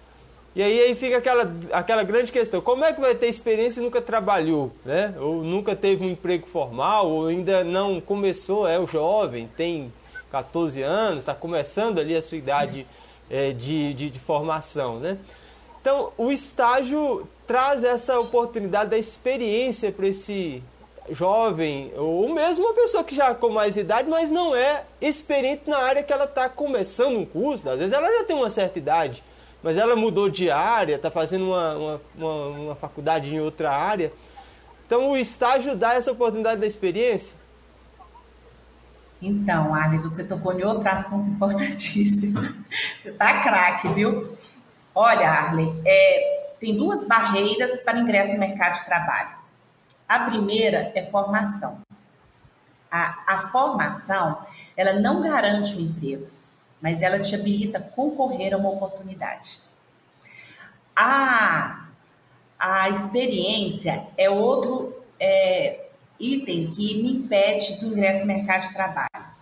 [0.57, 3.83] E aí, aí fica aquela, aquela grande questão: como é que vai ter experiência e
[3.83, 5.15] nunca trabalhou, né?
[5.19, 9.93] Ou nunca teve um emprego formal, ou ainda não começou, é o jovem, tem
[10.31, 12.87] 14 anos, está começando ali a sua idade
[13.29, 15.19] é, de, de, de formação, né?
[15.81, 20.63] Então, o estágio traz essa oportunidade da experiência para esse
[21.11, 25.79] jovem, ou mesmo uma pessoa que já com mais idade, mas não é experiente na
[25.79, 27.69] área que ela está começando um curso.
[27.69, 29.23] Às vezes ela já tem uma certa idade
[29.65, 34.13] mas ela mudou de área, está fazendo uma, uma, uma, uma, faculdade em outra área.
[34.85, 37.35] Então o estágio dá essa oportunidade da experiência?
[39.23, 42.39] Então, Arley, você tocou em outro assunto importantíssimo.
[43.01, 44.37] Você está craque, viu?
[44.95, 49.31] Olha, Arley, é, tem duas barreiras para ingresso no mercado de trabalho.
[50.07, 51.79] A primeira é formação.
[52.91, 54.45] A, a formação,
[54.77, 56.34] ela não garante o emprego
[56.81, 59.63] mas ela te habilita a concorrer a uma oportunidade.
[60.95, 61.89] A,
[62.59, 65.87] a experiência é outro é,
[66.19, 69.35] item que me impede do ingresso no mercado de trabalho.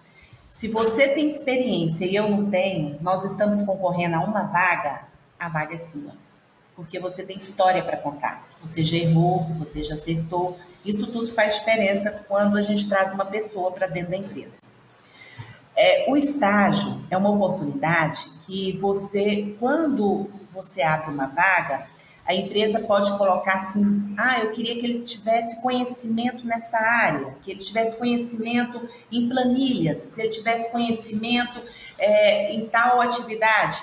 [0.50, 5.04] Se você tem experiência e eu não tenho, nós estamos concorrendo a uma vaga,
[5.38, 6.12] a vaga é sua.
[6.76, 8.48] Porque você tem história para contar.
[8.60, 10.58] Você já errou, você já acertou.
[10.84, 14.60] Isso tudo faz diferença quando a gente traz uma pessoa para dentro da empresa.
[15.76, 21.86] É, o estágio é uma oportunidade que você, quando você abre uma vaga,
[22.24, 27.50] a empresa pode colocar assim: ah, eu queria que ele tivesse conhecimento nessa área, que
[27.50, 31.60] ele tivesse conhecimento em planilhas, se ele tivesse conhecimento
[31.98, 33.82] é, em tal atividade.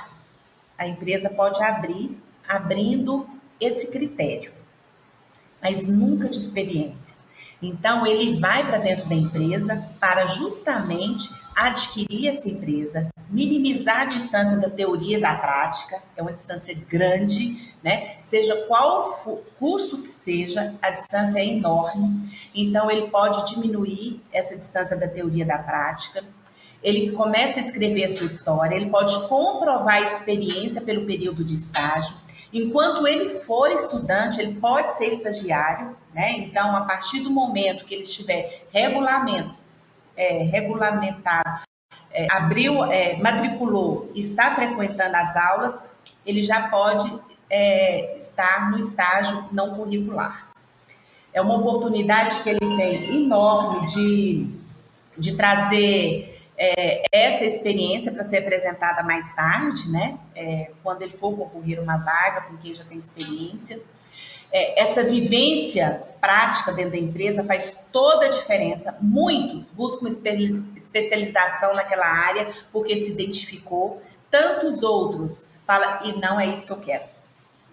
[0.77, 3.27] A empresa pode abrir, abrindo
[3.59, 4.53] esse critério,
[5.61, 7.19] mas nunca de experiência.
[7.61, 11.29] Então, ele vai para dentro da empresa para justamente
[11.67, 18.15] adquirir essa empresa, minimizar a distância da teoria da prática, é uma distância grande, né?
[18.21, 22.31] Seja qual for, curso que seja, a distância é enorme.
[22.55, 26.23] Então, ele pode diminuir essa distância da teoria da prática.
[26.81, 31.55] Ele começa a escrever a sua história, ele pode comprovar a experiência pelo período de
[31.55, 32.15] estágio.
[32.53, 36.31] Enquanto ele for estudante, ele pode ser estagiário, né?
[36.37, 39.58] Então, a partir do momento que ele estiver regulamento
[40.19, 41.61] é, regulamentado,
[42.11, 47.09] é, abriu, é, matriculou, está frequentando as aulas, ele já pode
[47.49, 50.49] é, estar no estágio não curricular.
[51.33, 54.53] É uma oportunidade que ele tem enorme de,
[55.17, 60.17] de trazer é, essa experiência para ser apresentada mais tarde, né?
[60.35, 63.79] É, quando ele for concorrer uma vaga com quem já tem experiência
[64.51, 68.97] é, essa vivência prática dentro da empresa faz toda a diferença.
[69.01, 70.09] Muitos buscam
[70.75, 74.01] especialização naquela área porque se identificou.
[74.29, 77.03] Tantos outros falam, e não é isso que eu quero.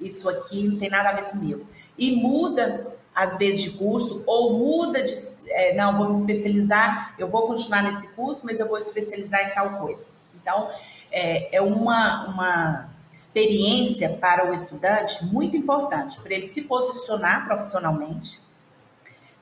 [0.00, 1.66] Isso aqui não tem nada a ver comigo.
[1.98, 5.14] E muda, às vezes, de curso, ou muda de.
[5.48, 9.54] É, não, vou me especializar, eu vou continuar nesse curso, mas eu vou especializar em
[9.54, 10.06] tal coisa.
[10.34, 10.70] Então,
[11.10, 18.40] é, é uma, uma experiência para o estudante muito importante, para ele se posicionar profissionalmente,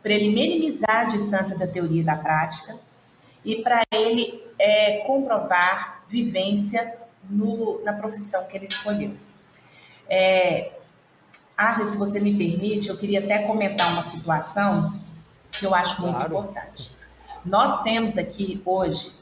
[0.00, 2.78] para ele minimizar a distância da teoria e da prática
[3.44, 9.16] e para ele é, comprovar vivência no, na profissão que ele escolheu.
[10.08, 10.70] É,
[11.56, 14.94] ah, se você me permite, eu queria até comentar uma situação
[15.50, 16.38] que eu acho muito claro.
[16.38, 16.96] importante.
[17.44, 19.14] Nós temos aqui hoje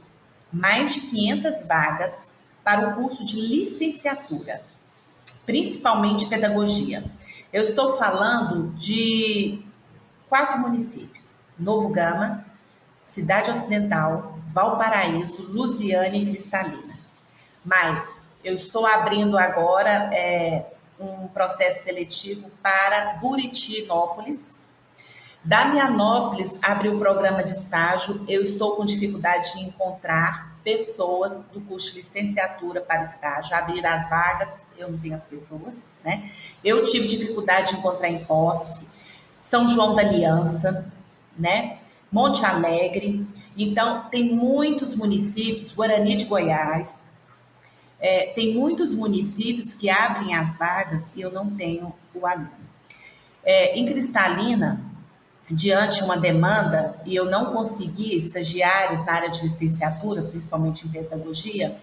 [0.52, 4.62] mais de 500 vagas para o curso de licenciatura,
[5.44, 7.04] principalmente pedagogia.
[7.52, 9.62] Eu estou falando de
[10.28, 12.44] quatro municípios: Novo Gama,
[13.00, 16.98] Cidade Ocidental, Valparaíso, Lusiana e Cristalina.
[17.64, 20.66] Mas eu estou abrindo agora é,
[20.98, 24.62] um processo seletivo para Buritinópolis.
[25.44, 28.24] Damianópolis abriu o programa de estágio.
[28.28, 34.08] Eu estou com dificuldade de encontrar pessoas do curso de licenciatura para estágio, abrir as
[34.08, 36.30] vagas, eu não tenho as pessoas, né?
[36.62, 38.88] Eu tive dificuldade de encontrar em posse,
[39.36, 40.90] São João da Aliança,
[41.36, 41.78] né?
[42.10, 43.26] Monte Alegre.
[43.56, 47.12] Então, tem muitos municípios, Guarani de Goiás,
[48.02, 52.50] é, tem muitos municípios que abrem as vagas e eu não tenho o aluno.
[53.44, 54.80] É, em Cristalina,
[55.52, 61.76] diante uma demanda e eu não conseguia estagiários na área de licenciatura, principalmente em pedagogia,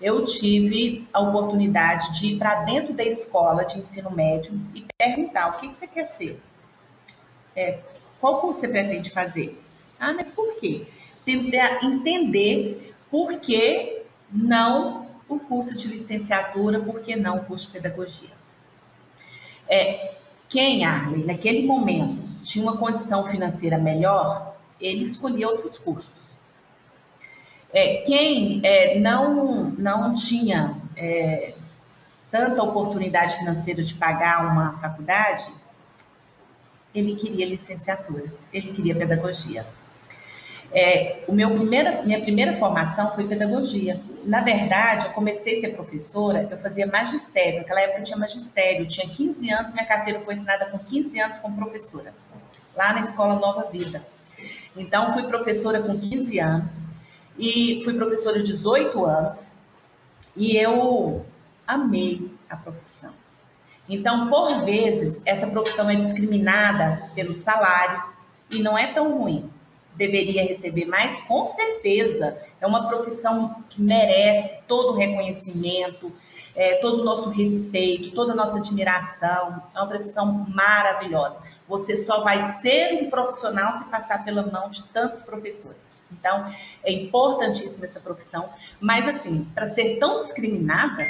[0.00, 5.48] eu tive a oportunidade de ir para dentro da escola de ensino médio e perguntar
[5.48, 6.40] o que, que você quer ser,
[7.54, 7.80] é,
[8.18, 9.62] qual curso você pretende fazer.
[9.98, 10.86] Ah, mas por quê?
[11.24, 14.02] Tentar entender por que
[14.32, 18.30] não o curso de licenciatura, por que não o curso de pedagogia.
[19.68, 20.14] É,
[20.48, 26.30] quem, Arley, naquele momento, tinha uma condição financeira melhor, ele escolhia outros cursos.
[27.72, 31.54] É, quem é, não, não tinha é,
[32.30, 35.52] tanta oportunidade financeira de pagar uma faculdade,
[36.94, 39.64] ele queria licenciatura, ele queria pedagogia.
[40.72, 44.00] É, o meu primeira, minha primeira formação foi pedagogia.
[44.24, 47.60] Na verdade, eu comecei a ser professora, eu fazia magistério.
[47.60, 51.20] Naquela época eu tinha magistério, eu tinha 15 anos, minha carteira foi assinada com 15
[51.20, 52.14] anos como professora,
[52.76, 54.06] lá na Escola Nova Vida.
[54.76, 56.86] Então, fui professora com 15 anos
[57.38, 59.58] e fui professora 18 anos
[60.36, 61.24] e eu
[61.66, 63.12] amei a profissão.
[63.88, 68.02] Então, por vezes, essa profissão é discriminada pelo salário
[68.48, 69.50] e não é tão ruim
[70.00, 71.20] deveria receber mais?
[71.22, 72.38] Com certeza.
[72.60, 76.12] É uma profissão que merece todo o reconhecimento,
[76.54, 79.62] é, todo o nosso respeito, toda a nossa admiração.
[79.74, 81.40] É uma profissão maravilhosa.
[81.68, 85.92] Você só vai ser um profissional se passar pela mão de tantos professores.
[86.12, 86.46] Então,
[86.82, 88.50] é importantíssima essa profissão.
[88.80, 91.04] Mas, assim, para ser tão discriminada,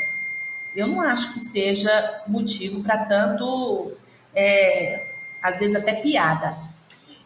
[0.75, 3.93] eu não acho que seja motivo para tanto,
[4.35, 6.70] é, às vezes, até piada.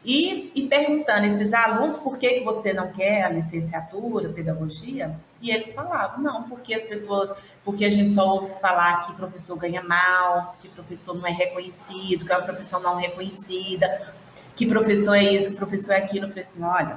[0.05, 5.51] E, e perguntando esses alunos por que, que você não quer a licenciatura, pedagogia, e
[5.51, 9.83] eles falavam, não, porque as pessoas, porque a gente só ouve falar que professor ganha
[9.83, 14.13] mal, que professor não é reconhecido, que é uma profissão não reconhecida,
[14.55, 16.27] que professor é isso, que professor é aquilo.
[16.27, 16.95] Eu falei assim, olha,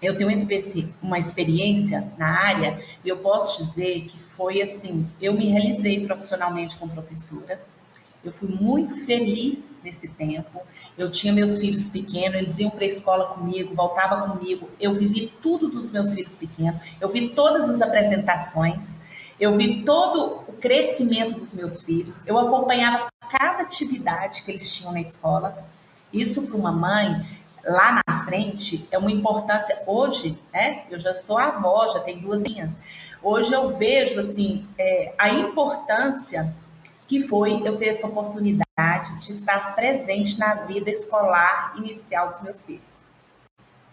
[0.00, 0.30] eu tenho
[1.02, 6.76] uma experiência na área e eu posso dizer que foi assim, eu me realizei profissionalmente
[6.76, 7.60] como professora,
[8.24, 10.60] eu fui muito feliz nesse tempo.
[10.96, 14.68] Eu tinha meus filhos pequenos, eles iam para a escola comigo, voltavam comigo.
[14.80, 16.80] Eu vivi tudo dos meus filhos pequenos.
[17.00, 19.00] Eu vi todas as apresentações.
[19.38, 22.26] Eu vi todo o crescimento dos meus filhos.
[22.26, 25.64] Eu acompanhava cada atividade que eles tinham na escola.
[26.12, 27.24] Isso para uma mãe
[27.64, 29.80] lá na frente é uma importância.
[29.86, 30.82] Hoje, né?
[30.90, 32.80] Eu já sou avó, já tenho duas linhas.
[33.22, 36.52] Hoje eu vejo assim é, a importância
[37.08, 42.64] que foi eu ter essa oportunidade de estar presente na vida escolar inicial dos meus
[42.64, 43.00] filhos.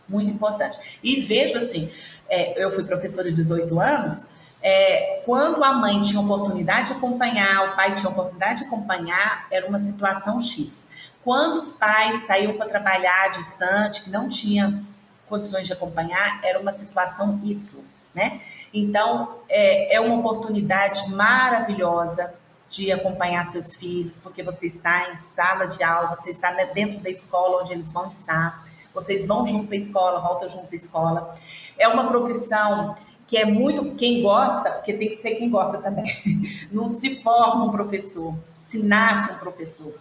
[0.08, 1.00] Muito importante.
[1.02, 1.90] E vejo assim,
[2.30, 4.26] é, eu fui professora de 18 anos,
[4.62, 9.68] é, quando a mãe tinha oportunidade de acompanhar, o pai tinha oportunidade de acompanhar, era
[9.68, 10.90] uma situação X.
[11.24, 14.84] Quando os pais saíam para trabalhar distante, que não tinha
[15.30, 18.42] condições de acompanhar, era uma situação Y, né?
[18.74, 22.34] Então, é, é uma oportunidade maravilhosa
[22.76, 27.10] de acompanhar seus filhos, porque você está em sala de aula, você está dentro da
[27.10, 31.36] escola onde eles vão estar, vocês vão junto a escola, volta junto a escola.
[31.78, 32.96] É uma profissão
[33.28, 36.06] que é muito quem gosta, porque tem que ser quem gosta também.
[36.72, 39.94] Não se forma um professor, se nasce um professor.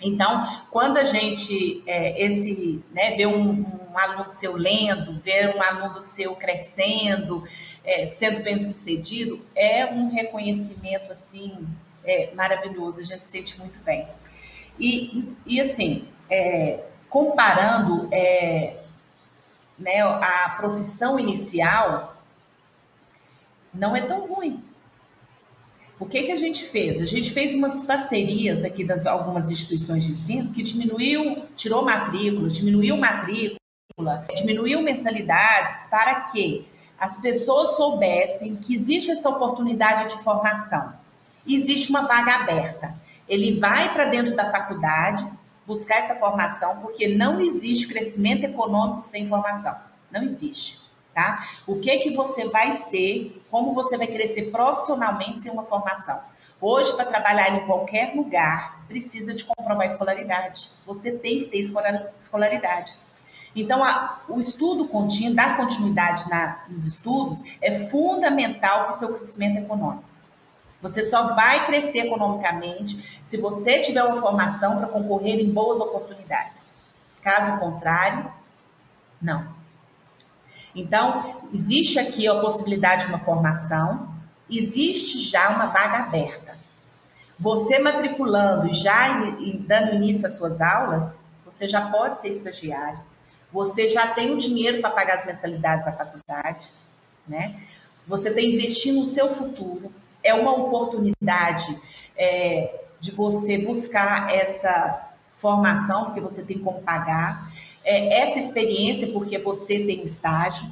[0.00, 5.62] Então, quando a gente é, esse né, vê um, um, aluno seu lendo, vê um
[5.62, 7.44] aluno seu crescendo,
[7.84, 11.66] é, sendo bem sucedido, é um reconhecimento assim
[12.04, 14.06] é, maravilhoso, a gente se sente muito bem.
[14.78, 18.76] E, e assim, é, comparando é,
[19.78, 22.16] né, a profissão inicial,
[23.72, 24.62] não é tão ruim.
[25.98, 27.00] O que, que a gente fez?
[27.00, 32.48] A gente fez umas parcerias aqui das algumas instituições de ensino que diminuiu, tirou matrícula,
[32.48, 33.58] diminuiu matrícula
[34.34, 36.66] diminuiu mensalidades para que
[36.98, 40.92] as pessoas soubessem que existe essa oportunidade de formação.
[41.46, 42.94] Existe uma vaga aberta.
[43.28, 45.26] Ele vai para dentro da faculdade
[45.66, 49.76] buscar essa formação, porque não existe crescimento econômico sem formação.
[50.10, 50.84] Não existe.
[51.14, 51.46] Tá?
[51.64, 56.20] O que que você vai ser, como você vai crescer profissionalmente sem uma formação?
[56.60, 60.70] Hoje, para trabalhar em qualquer lugar, precisa de comprovar escolaridade.
[60.84, 61.58] Você tem que ter
[62.18, 62.94] escolaridade.
[63.54, 69.14] Então, a, o estudo contínuo, dar continuidade na, nos estudos, é fundamental para o seu
[69.14, 70.13] crescimento econômico.
[70.84, 76.72] Você só vai crescer economicamente se você tiver uma formação para concorrer em boas oportunidades.
[77.22, 78.30] Caso contrário,
[79.20, 79.48] não.
[80.72, 84.14] Então, existe aqui a possibilidade de uma formação,
[84.48, 86.56] existe já uma vaga aberta.
[87.40, 89.20] Você matriculando e já
[89.66, 93.00] dando início às suas aulas, você já pode ser estagiário
[93.54, 96.72] você já tem o dinheiro para pagar as mensalidades da faculdade,
[97.26, 97.62] né?
[98.04, 99.92] Você está investindo no seu futuro.
[100.24, 101.78] É uma oportunidade
[102.16, 107.52] é, de você buscar essa formação, porque você tem como pagar,
[107.84, 110.66] é, essa experiência, porque você tem um estágio,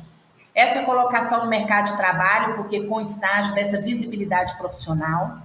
[0.55, 5.39] essa colocação no mercado de trabalho, porque com estágio dessa visibilidade profissional,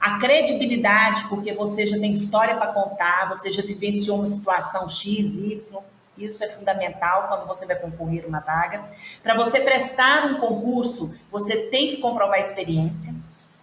[0.00, 5.36] a credibilidade, porque você já tem história para contar, você já vivenciou uma situação X,
[5.36, 5.82] Y,
[6.16, 8.84] isso é fundamental quando você vai concorrer uma vaga.
[9.22, 13.14] Para você prestar um concurso, você tem que comprovar a experiência,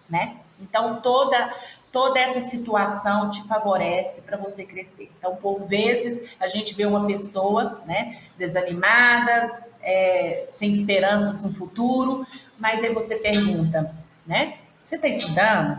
[0.10, 0.38] né?
[0.60, 1.54] Então, toda,
[1.92, 5.12] toda essa situação te favorece para você crescer.
[5.18, 12.26] Então, por vezes, a gente vê uma pessoa né, desanimada, é, sem esperanças no futuro,
[12.58, 13.94] mas aí você pergunta,
[14.26, 14.56] né?
[14.84, 15.74] Você está estudando?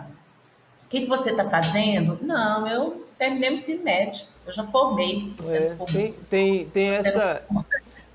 [0.85, 2.19] O que, que você está fazendo?
[2.21, 5.35] Não, eu terminei o ensino médio, eu já formei.
[5.49, 7.43] É, tem, tem, tem essa,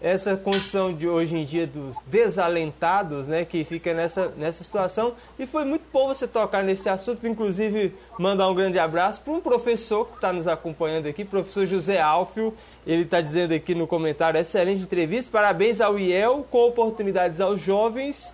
[0.02, 5.14] essa condição de hoje em dia dos desalentados, né, que fica nessa, nessa situação.
[5.38, 9.42] E foi muito bom você tocar nesse assunto, inclusive mandar um grande abraço para um
[9.42, 12.54] professor que está nos acompanhando aqui, professor José Alfio.
[12.88, 18.34] Ele está dizendo aqui no comentário, excelente entrevista, parabéns ao IEL, com oportunidades aos jovens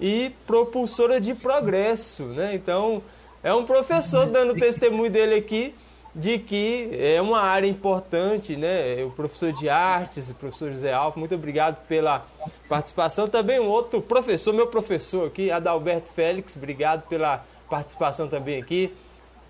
[0.00, 2.54] e propulsora de progresso, né?
[2.54, 3.02] Então,
[3.42, 5.74] é um professor dando testemunho dele aqui
[6.14, 9.02] de que é uma área importante, né?
[9.04, 12.24] O professor de artes, o professor José Alfa, muito obrigado pela
[12.68, 13.28] participação.
[13.28, 18.94] Também um outro professor, meu professor aqui, Adalberto Félix, obrigado pela participação também aqui.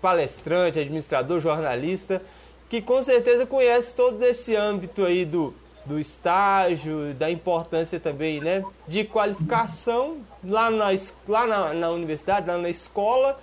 [0.01, 2.21] Palestrante, administrador, jornalista,
[2.67, 5.53] que com certeza conhece todo esse âmbito aí do,
[5.85, 8.63] do estágio, da importância também, né?
[8.87, 10.87] De qualificação lá na,
[11.27, 13.39] lá na, na universidade, lá na escola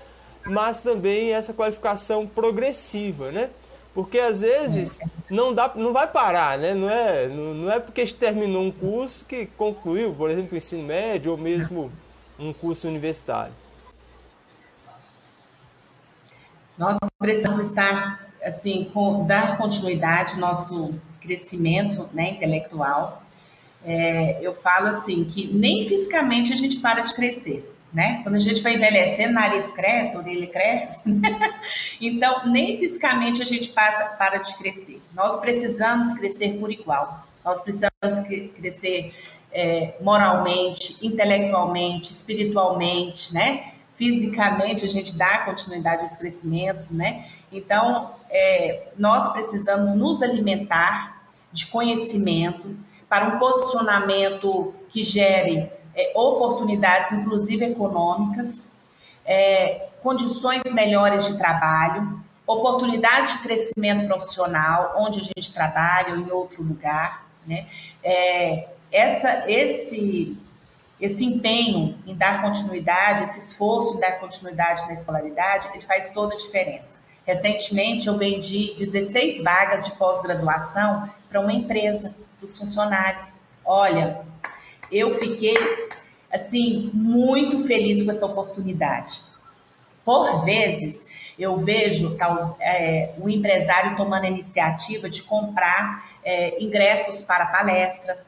[0.47, 3.51] mas também essa qualificação progressiva, né?
[3.95, 4.99] Porque às vezes
[5.30, 6.74] não dá, não vai parar, né?
[6.74, 11.32] Não é, não, é porque terminou um curso que concluiu, por exemplo, o ensino médio
[11.32, 11.93] ou mesmo
[12.38, 13.53] um curso universitário.
[16.76, 23.22] Nós precisamos estar assim, com, dar continuidade ao nosso crescimento, né, intelectual.
[23.84, 28.20] É, eu falo assim que nem fisicamente a gente para de crescer né?
[28.22, 31.01] Quando a gente vai envelhecendo, nariz cresce, orelha cresce.
[32.01, 35.03] então, nem fisicamente a gente passa para de crescer.
[35.14, 37.26] Nós precisamos crescer por igual.
[37.45, 38.26] Nós precisamos
[38.57, 39.14] crescer
[39.53, 43.72] é, moralmente, intelectualmente, espiritualmente, né?
[43.97, 47.26] Fisicamente, a gente dá continuidade a esse crescimento, né?
[47.53, 51.22] Então, é, nós precisamos nos alimentar
[51.53, 52.74] de conhecimento
[53.09, 58.68] para um posicionamento que gere é, oportunidades, inclusive econômicas,
[59.24, 66.30] é, condições melhores de trabalho, oportunidades de crescimento profissional, onde a gente trabalha ou em
[66.30, 67.26] outro lugar.
[67.47, 67.66] Né?
[68.03, 70.36] É, essa, esse,
[71.01, 76.34] esse empenho em dar continuidade, esse esforço em dar continuidade na escolaridade, ele faz toda
[76.34, 77.01] a diferença.
[77.24, 83.34] Recentemente, eu vendi 16 vagas de pós-graduação para uma empresa, para os funcionários.
[83.64, 84.22] Olha,
[84.93, 85.57] eu fiquei
[86.30, 89.22] assim muito feliz com essa oportunidade.
[90.05, 91.07] Por vezes
[91.38, 98.24] eu vejo tal, é, o empresário tomando a iniciativa de comprar é, ingressos para palestra,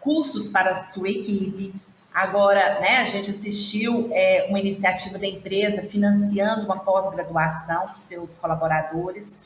[0.00, 1.72] cursos para a sua equipe.
[2.12, 8.36] Agora, né, a gente assistiu é, uma iniciativa da empresa financiando uma pós-graduação para seus
[8.36, 9.38] colaboradores.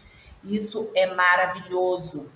[0.43, 2.29] Isso é maravilhoso.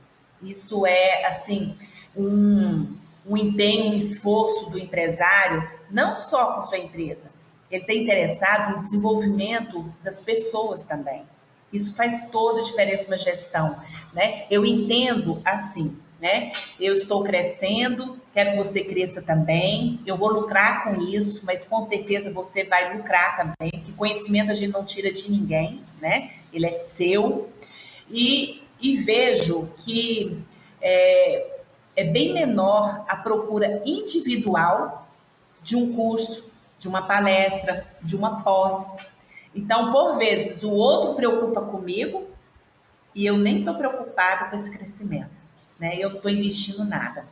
[0.43, 1.77] Isso é assim
[2.17, 2.95] um,
[3.27, 7.31] um empenho, um esforço do empresário, não só com sua empresa,
[7.71, 11.25] ele está interessado no desenvolvimento das pessoas também.
[11.73, 13.77] Isso faz toda a diferença na gestão.
[14.13, 14.47] Né?
[14.51, 16.53] Eu entendo assim, né?
[16.79, 20.01] Eu estou crescendo, quero que você cresça também.
[20.05, 24.55] Eu vou lucrar com isso, mas com certeza você vai lucrar também, porque conhecimento a
[24.55, 26.33] gente não tira de ninguém, né?
[26.53, 27.49] Ele é seu.
[28.11, 30.43] E, e vejo que
[30.83, 31.60] é,
[31.97, 35.09] é bem menor a procura individual
[35.63, 39.13] de um curso, de uma palestra, de uma pós.
[39.55, 42.29] Então, por vezes, o outro preocupa comigo
[43.15, 45.31] e eu nem estou preocupado com esse crescimento,
[45.79, 45.97] né?
[45.99, 47.27] Eu estou investindo nada.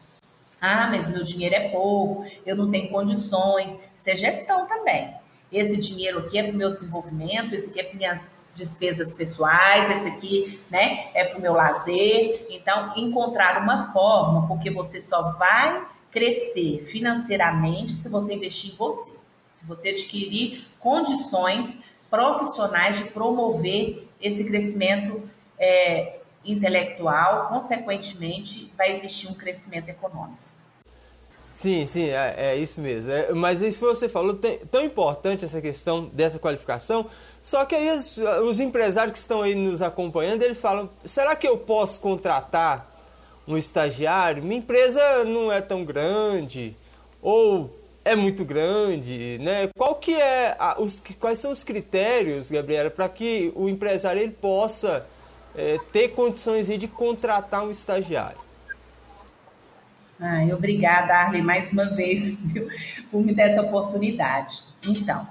[0.61, 3.79] Ah, mas meu dinheiro é pouco, eu não tenho condições.
[3.97, 5.15] Isso é gestão também.
[5.53, 9.91] Esse dinheiro aqui é para o meu desenvolvimento, esse aqui é para minhas despesas pessoais,
[9.91, 12.47] esse aqui, né, é para o meu lazer.
[12.51, 19.17] Então, encontrar uma forma, porque você só vai crescer financeiramente se você investir em você.
[19.57, 21.81] Se você adquirir condições
[22.11, 25.29] profissionais de promover esse crescimento
[25.59, 30.48] é, intelectual, consequentemente, vai existir um crescimento econômico.
[31.59, 33.11] Sim, sim, é, é isso mesmo.
[33.11, 37.07] É, mas isso que você falou, tem, tão importante essa questão dessa qualificação,
[37.43, 41.49] só que aí os, os empresários que estão aí nos acompanhando, eles falam, será que
[41.49, 42.89] eu posso contratar
[43.45, 44.41] um estagiário?
[44.41, 46.77] Minha empresa não é tão grande,
[47.21, 49.69] ou é muito grande, né?
[49.77, 54.31] Qual que é, a, os, quais são os critérios, Gabriela, para que o empresário ele
[54.31, 55.05] possa
[55.57, 58.48] é, ter condições de contratar um estagiário?
[60.21, 62.69] Ai, obrigada, Arley, mais uma vez, viu,
[63.11, 64.63] por me dar essa oportunidade.
[64.87, 65.27] Então,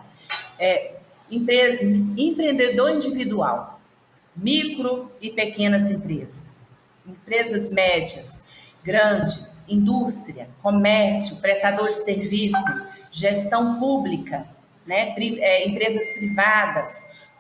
[0.58, 0.96] é,
[1.30, 1.82] empre,
[2.18, 3.82] empreendedor individual,
[4.36, 6.62] micro e pequenas empresas,
[7.06, 8.46] empresas médias,
[8.84, 14.48] grandes, indústria, comércio, prestador de serviço, gestão pública,
[14.86, 16.94] né, é, empresas privadas,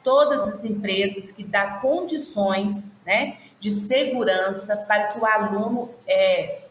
[0.03, 6.66] todas as empresas que dão condições né, de segurança para que o aluno é,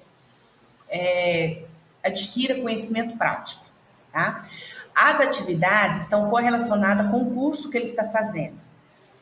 [0.88, 1.62] é,
[2.02, 3.66] adquira conhecimento prático.
[4.12, 4.48] Tá?
[4.94, 8.66] As atividades estão correlacionadas com o curso que ele está fazendo.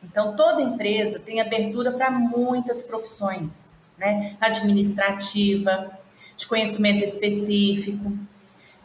[0.03, 4.37] Então, toda empresa tem abertura para muitas profissões, né?
[4.39, 5.97] Administrativa,
[6.37, 8.13] de conhecimento específico.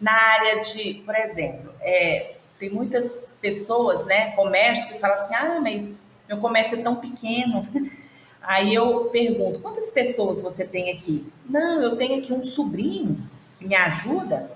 [0.01, 5.61] Na área de, por exemplo, é, tem muitas pessoas, né, comércio, que falam assim: ah,
[5.61, 7.68] mas meu comércio é tão pequeno.
[8.43, 11.26] Aí eu pergunto: quantas pessoas você tem aqui?
[11.49, 13.18] Não, eu tenho aqui um sobrinho
[13.59, 14.51] que me ajuda.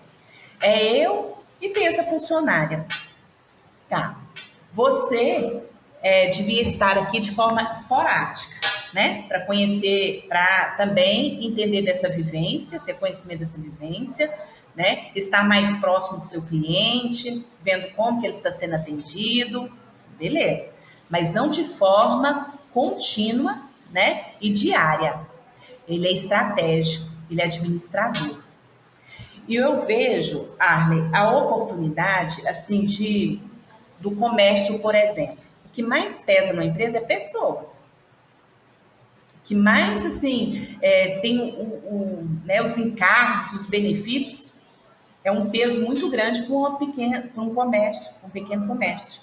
[0.62, 2.86] É eu e tem essa funcionária.
[3.88, 4.18] Tá.
[4.72, 5.62] Você
[6.02, 8.54] é, devia estar aqui de forma esporádica,
[8.92, 9.24] né?
[9.28, 14.32] Para conhecer, para também entender dessa vivência, ter conhecimento dessa vivência,
[14.74, 15.10] né?
[15.14, 19.70] Estar mais próximo do seu cliente, vendo como que ele está sendo atendido,
[20.18, 20.74] beleza.
[21.08, 23.62] Mas não de forma contínua
[23.94, 24.32] né?
[24.40, 25.20] E diária.
[25.86, 28.42] Ele é estratégico, ele é administrador.
[29.46, 33.40] E eu vejo, Arley, a oportunidade, assim, de
[34.00, 35.38] do comércio, por exemplo.
[35.64, 37.92] O que mais pesa na empresa é pessoas.
[39.36, 44.60] O que mais, assim, é, tem o, o, né, os encargos, os benefícios,
[45.22, 49.22] é um peso muito grande para, um comércio, um pequeno comércio.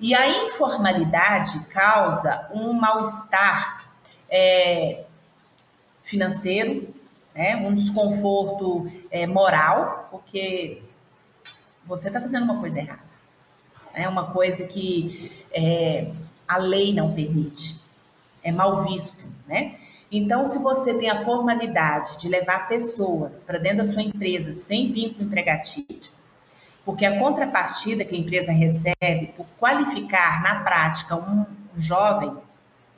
[0.00, 3.77] E a informalidade causa um mal-estar
[4.28, 5.04] é,
[6.04, 6.94] financeiro,
[7.34, 7.56] né?
[7.56, 10.82] um desconforto é, moral, porque
[11.86, 13.08] você está fazendo uma coisa errada.
[13.94, 16.10] É uma coisa que é,
[16.46, 17.82] a lei não permite,
[18.42, 19.76] é mal visto, né?
[20.10, 24.90] Então, se você tem a formalidade de levar pessoas para dentro da sua empresa sem
[24.90, 26.16] vínculo empregatício,
[26.84, 31.44] porque a contrapartida que a empresa recebe por qualificar na prática um
[31.76, 32.34] jovem,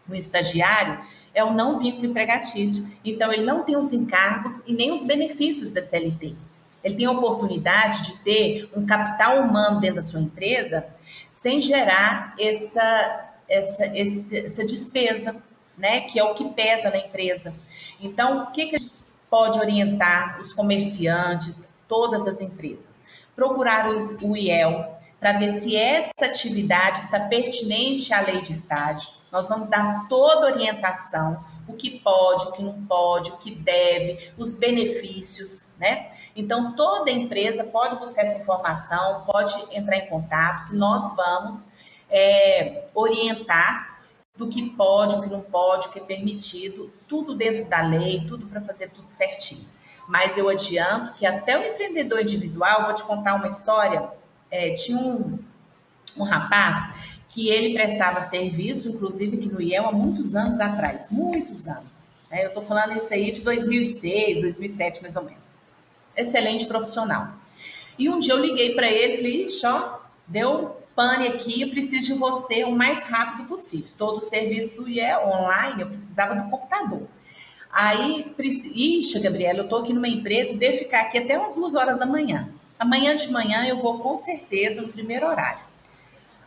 [0.08, 1.00] um estagiário,
[1.34, 2.88] é o não vínculo empregatício.
[3.04, 6.34] Então, ele não tem os encargos e nem os benefícios da CLT.
[6.82, 10.86] Ele tem a oportunidade de ter um capital humano dentro da sua empresa
[11.30, 15.42] sem gerar essa, essa, essa despesa,
[15.76, 16.02] né?
[16.02, 17.54] Que é o que pesa na empresa.
[18.00, 18.94] Então, o que, que a gente
[19.28, 22.90] pode orientar os comerciantes, todas as empresas?
[23.40, 29.08] procurar o IEL para ver se essa atividade está pertinente à lei de estágio.
[29.30, 34.32] Nós vamos dar toda orientação, o que pode, o que não pode, o que deve,
[34.36, 36.12] os benefícios, né?
[36.34, 41.70] Então, toda empresa pode buscar essa informação, pode entrar em contato, que nós vamos
[42.08, 44.00] é, orientar
[44.36, 48.24] do que pode, o que não pode, o que é permitido, tudo dentro da lei,
[48.26, 49.66] tudo para fazer tudo certinho.
[50.08, 54.08] Mas eu adianto que até o empreendedor individual, vou te contar uma história.
[54.50, 55.38] É, tinha um,
[56.16, 56.94] um rapaz
[57.30, 62.10] que ele prestava serviço, inclusive que no IEL, há muitos anos atrás, muitos anos.
[62.30, 62.44] Né?
[62.44, 65.38] Eu estou falando isso aí de 2006, 2007, mais ou menos.
[66.16, 67.28] Excelente profissional.
[67.96, 72.12] E um dia eu liguei para ele e falei, ó, deu pane aqui, eu preciso
[72.12, 73.88] de você o mais rápido possível.
[73.96, 77.06] Todo o serviço é online, eu precisava do computador.
[77.72, 78.34] Aí,
[78.74, 82.06] ixi, Gabriela, eu estou aqui numa empresa, devo ficar aqui até umas duas horas da
[82.06, 82.48] manhã.
[82.76, 85.69] Amanhã de manhã eu vou com certeza no primeiro horário.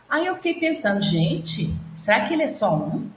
[0.08, 3.08] Aí eu fiquei pensando, gente, será que ele é só um?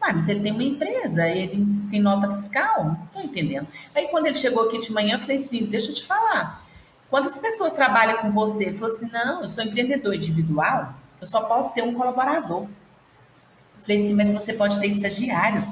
[0.00, 2.84] Ah, mas ele tem uma empresa, ele tem nota fiscal?
[2.84, 3.68] Não estou entendendo.
[3.94, 6.66] Aí quando ele chegou aqui de manhã, eu falei assim, deixa eu te falar.
[7.08, 8.64] Quantas pessoas trabalham com você?
[8.64, 12.62] Ele falou assim, não, eu sou empreendedor individual, eu só posso ter um colaborador.
[12.62, 15.66] Eu falei assim, mas você pode ter estagiários.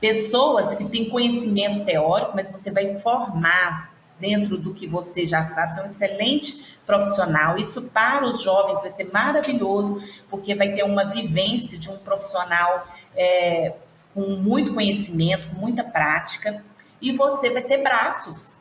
[0.00, 5.74] Pessoas que têm conhecimento teórico, mas você vai formar dentro do que você já sabe,
[5.74, 7.56] você é um excelente profissional.
[7.58, 12.86] Isso para os jovens vai ser maravilhoso, porque vai ter uma vivência de um profissional
[13.16, 13.74] é,
[14.14, 16.64] com muito conhecimento, com muita prática,
[17.00, 18.52] e você vai ter braços.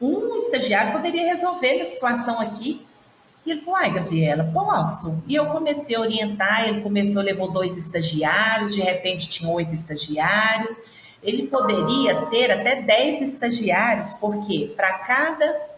[0.00, 2.86] Um estagiário poderia resolver a situação aqui.
[3.46, 5.22] E ele falou, ai, Gabriela, posso?
[5.26, 10.74] E eu comecei a orientar, ele começou, levou dois estagiários, de repente tinha oito estagiários,
[11.22, 15.73] ele poderia ter até 10 estagiários, porque para cada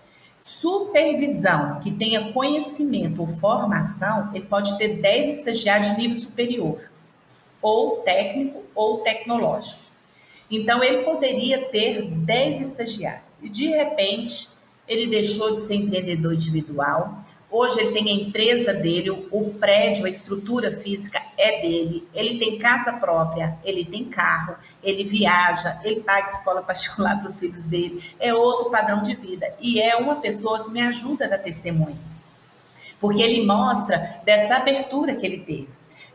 [0.46, 6.80] supervisão que tenha conhecimento ou formação, ele pode ter 10 estagiários de nível superior,
[7.60, 9.82] ou técnico ou tecnológico.
[10.48, 13.24] Então, ele poderia ter 10 estagiários.
[13.42, 14.50] E, de repente,
[14.86, 20.10] ele deixou de ser empreendedor individual, Hoje ele tem a empresa dele, o prédio, a
[20.10, 26.32] estrutura física é dele, ele tem casa própria, ele tem carro, ele viaja, ele paga
[26.32, 29.54] escola particular para os filhos dele, é outro padrão de vida.
[29.60, 31.96] E é uma pessoa que me ajuda da testemunha,
[33.00, 35.68] porque ele mostra dessa abertura que ele teve.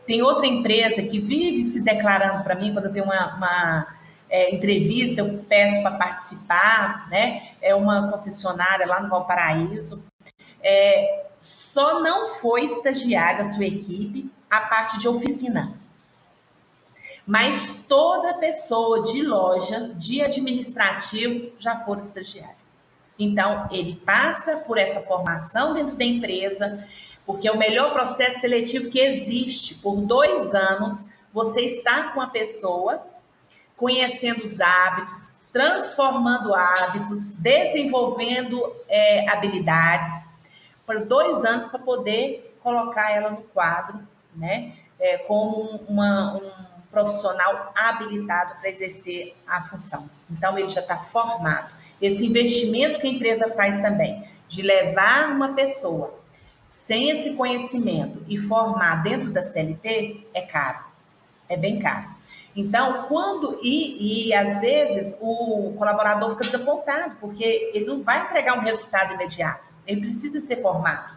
[0.06, 3.86] Tem outra empresa que vive se declarando para mim, quando eu tenho uma, uma
[4.28, 7.50] é, entrevista, eu peço para participar, né?
[7.60, 10.02] É uma concessionária lá no Valparaíso,
[10.62, 15.74] é, só não foi estagiário da sua equipe a parte de oficina.
[17.26, 22.62] Mas toda pessoa de loja, de administrativo, já foi estagiário.
[23.18, 26.86] Então, ele passa por essa formação dentro da empresa,
[27.24, 29.76] porque é o melhor processo seletivo que existe.
[29.76, 33.06] Por dois anos, você está com a pessoa,
[33.76, 40.31] conhecendo os hábitos, transformando hábitos, desenvolvendo é, habilidades
[40.92, 44.00] por dois anos para poder colocar ela no quadro,
[44.34, 46.50] né, é, como uma, um
[46.90, 50.08] profissional habilitado para exercer a função.
[50.30, 51.72] Então, ele já está formado.
[52.00, 56.20] Esse investimento que a empresa faz também, de levar uma pessoa
[56.66, 60.84] sem esse conhecimento e formar dentro da CLT, é caro.
[61.48, 62.08] É bem caro.
[62.54, 63.58] Então, quando.
[63.62, 69.14] E, e às vezes o colaborador fica desapontado, porque ele não vai entregar um resultado
[69.14, 69.71] imediato.
[69.86, 71.16] Ele precisa ser formado.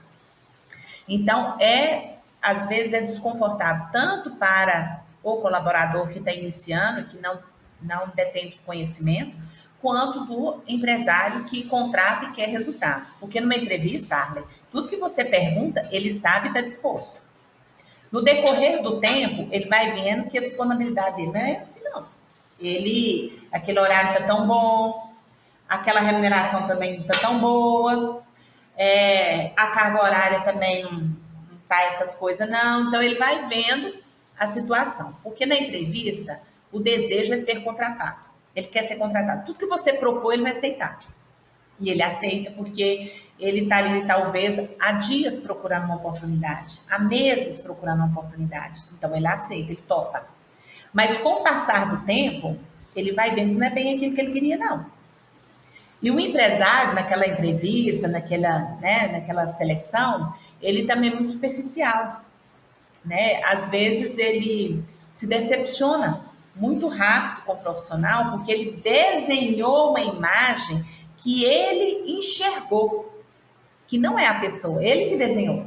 [1.08, 7.40] Então, é, às vezes, é desconfortável, tanto para o colaborador que está iniciando, que não,
[7.82, 9.36] não detém conhecimento,
[9.82, 13.06] quanto do empresário que contrata e quer resultado.
[13.20, 17.22] Porque numa entrevista, Arley, tudo que você pergunta, ele sabe e está disposto.
[18.12, 22.06] No decorrer do tempo, ele vai vendo que a disponibilidade dele não é assim, não.
[22.60, 25.14] Ele, aquele horário está tão bom,
[25.68, 28.24] aquela remuneração também está tão boa,
[28.78, 31.16] é, a carga horária também não,
[31.68, 32.88] tá essas coisas, não.
[32.88, 33.98] Então ele vai vendo
[34.38, 35.16] a situação.
[35.24, 38.20] Porque na entrevista, o desejo é ser contratado.
[38.56, 39.46] Ele quer ser contratado.
[39.46, 41.00] Tudo que você propõe, ele vai aceitar.
[41.80, 47.62] E ele aceita porque ele está ali, talvez, há dias procurando uma oportunidade, há meses
[47.62, 48.80] procurando uma oportunidade.
[48.98, 50.26] Então, ele aceita, ele topa.
[50.94, 52.58] Mas com o passar do tempo,
[52.96, 54.86] ele vai vendo que não é bem aquilo que ele queria, não.
[56.06, 62.22] E o empresário, naquela entrevista, naquela, né, naquela seleção, ele também é muito superficial.
[63.04, 63.42] Né?
[63.44, 66.22] Às vezes ele se decepciona
[66.56, 70.86] muito rápido com o profissional, porque ele desenhou uma imagem
[71.18, 73.24] que ele enxergou,
[73.88, 75.66] que não é a pessoa, ele que desenhou.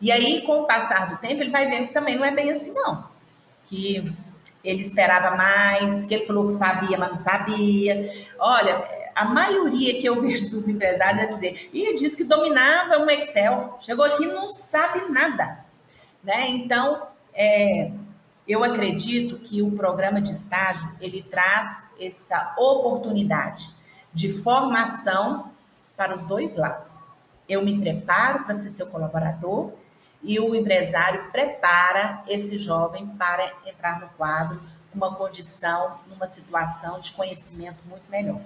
[0.00, 2.52] E aí, com o passar do tempo, ele vai vendo que também não é bem
[2.52, 3.08] assim, não.
[3.66, 4.08] Que
[4.62, 8.24] ele esperava mais, que ele falou que sabia, mas não sabia.
[8.38, 13.08] Olha, a maioria que eu vejo dos empresários é dizer, e diz que dominava um
[13.08, 15.64] Excel, chegou aqui não sabe nada.
[16.22, 16.48] Né?
[16.48, 17.92] Então, é,
[18.46, 23.70] eu acredito que o programa de estágio, ele traz essa oportunidade
[24.12, 25.52] de formação
[25.96, 27.06] para os dois lados.
[27.48, 29.72] Eu me preparo para ser seu colaborador
[30.22, 34.60] e o empresário prepara esse jovem para entrar no quadro
[34.94, 38.40] uma condição, numa situação de conhecimento muito melhor.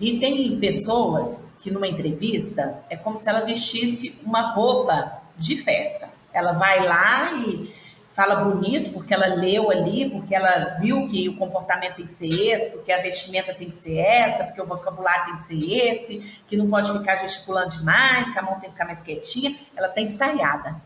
[0.00, 6.08] E tem pessoas que numa entrevista é como se ela vestisse uma roupa de festa.
[6.32, 7.72] Ela vai lá e
[8.12, 12.28] fala bonito porque ela leu ali, porque ela viu que o comportamento tem que ser
[12.28, 16.40] esse, porque a vestimenta tem que ser essa, porque o vocabulário tem que ser esse,
[16.46, 19.56] que não pode ficar gesticulando demais, que a mão tem que ficar mais quietinha.
[19.76, 20.76] Ela tem ensaiada.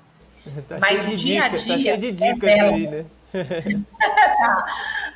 [0.69, 1.59] Tá Mas o dia a dia.
[1.59, 2.71] Tá cheio de dicas revela.
[2.71, 3.05] aí, né?
[4.41, 4.67] tá.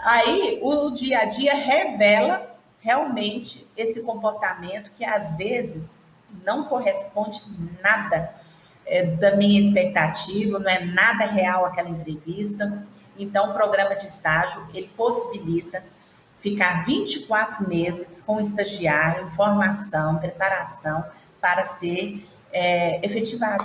[0.05, 2.51] Aí o dia a dia revela
[2.82, 5.98] realmente esse comportamento que às vezes
[6.44, 7.40] não corresponde
[7.82, 8.34] nada
[8.84, 12.86] é, da minha expectativa, não é nada real aquela entrevista.
[13.16, 15.84] Então, o programa de estágio, ele possibilita
[16.40, 21.04] ficar 24 meses com o estagiário formação, preparação
[21.40, 23.64] para ser é, efetivado.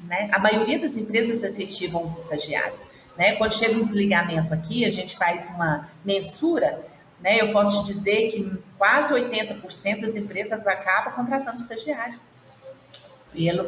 [0.00, 0.28] Né?
[0.32, 2.90] A maioria das empresas efetivam os estagiários.
[3.16, 3.36] Né?
[3.36, 6.84] Quando chega um desligamento aqui, a gente faz uma mensura,
[7.24, 7.40] né?
[7.40, 12.20] eu posso te dizer que quase 80% das empresas acabam contratando estagiário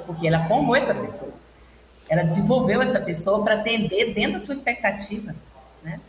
[0.06, 1.32] porque ela formou essa pessoa.
[2.08, 5.34] Ela desenvolveu essa pessoa para atender dentro da sua expectativa.
[5.82, 6.00] Né?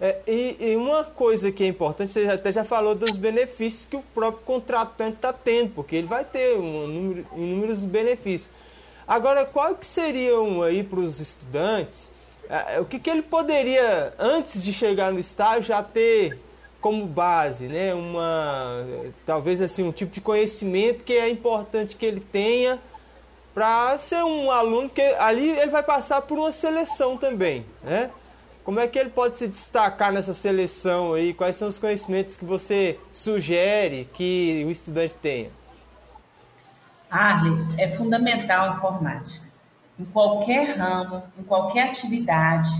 [0.00, 3.96] É, e, e, uma coisa que é importante, você até já falou dos benefícios que
[3.96, 8.50] o próprio contratante está tendo, porque ele vai ter um número, inúmeros benefícios.
[9.06, 12.08] Agora, qual que seriam aí para os estudantes,
[12.48, 16.38] é, o que, que ele poderia, antes de chegar no estágio, já ter
[16.80, 17.94] como base, né?
[17.94, 18.86] Uma
[19.26, 22.78] talvez assim um tipo de conhecimento que é importante que ele tenha
[23.54, 28.10] para ser um aluno, porque ali ele vai passar por uma seleção também, né?
[28.64, 31.34] Como é que ele pode se destacar nessa seleção aí?
[31.34, 35.50] Quais são os conhecimentos que você sugere que o estudante tenha?
[37.10, 39.48] Arley, é fundamental a informática.
[39.98, 42.70] Em qualquer ramo, em qualquer atividade,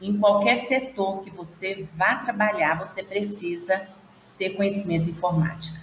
[0.00, 3.88] em qualquer setor que você vá trabalhar, você precisa
[4.38, 5.80] ter conhecimento informática.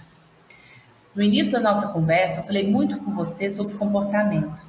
[1.14, 4.60] No início da nossa conversa, eu falei muito com você sobre comportamento.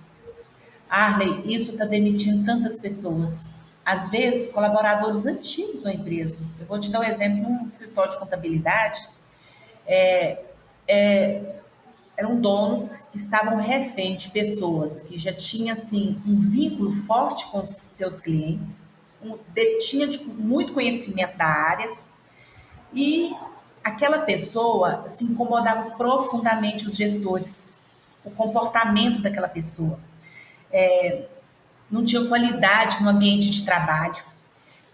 [0.90, 3.56] Arley, isso está demitindo tantas pessoas.
[3.84, 6.38] Às vezes, colaboradores antigos da empresa.
[6.60, 9.02] Eu vou te dar um exemplo: num escritório de contabilidade,
[9.88, 10.44] é,
[10.88, 11.56] é,
[12.18, 17.66] eram donos que estavam refém de pessoas que já tinham assim, um vínculo forte com
[17.66, 18.84] seus clientes,
[19.54, 21.92] detinha de muito conhecimento da área
[22.94, 23.36] e
[23.84, 27.74] aquela pessoa se incomodava profundamente os gestores,
[28.24, 30.00] o comportamento daquela pessoa.
[30.72, 31.26] É,
[31.90, 34.24] não tinha qualidade no ambiente de trabalho.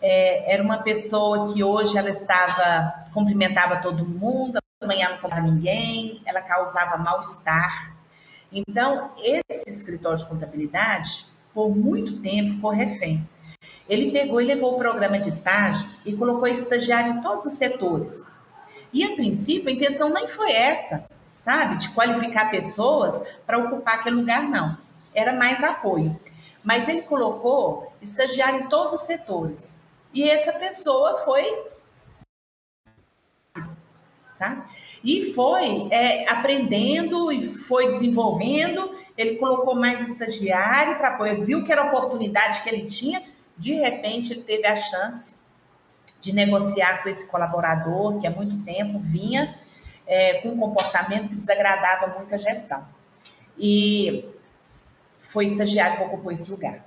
[0.01, 6.21] É, era uma pessoa que hoje ela estava, cumprimentava todo mundo, amanhã não cumprimentava ninguém,
[6.25, 7.95] ela causava mal-estar.
[8.51, 13.25] Então, esse escritório de contabilidade, por muito tempo, ficou refém.
[13.91, 18.25] Ele pegou e levou o programa de estágio e colocou estagiário em todos os setores.
[18.93, 21.05] E a princípio a intenção nem foi essa,
[21.37, 24.77] sabe, de qualificar pessoas para ocupar aquele lugar, não.
[25.13, 26.17] Era mais apoio.
[26.63, 29.83] Mas ele colocou estagiário em todos os setores.
[30.13, 31.43] E essa pessoa foi.
[34.31, 34.63] Sabe?
[35.03, 38.95] E foi é, aprendendo e foi desenvolvendo.
[39.17, 43.21] Ele colocou mais estagiário para apoio, viu que era a oportunidade que ele tinha
[43.61, 45.39] de repente, ele teve a chance
[46.19, 49.55] de negociar com esse colaborador que há muito tempo vinha
[50.07, 52.83] é, com um comportamento que desagradava muito a gestão.
[53.55, 54.25] E
[55.19, 56.83] foi estagiário que ocupou esse lugar.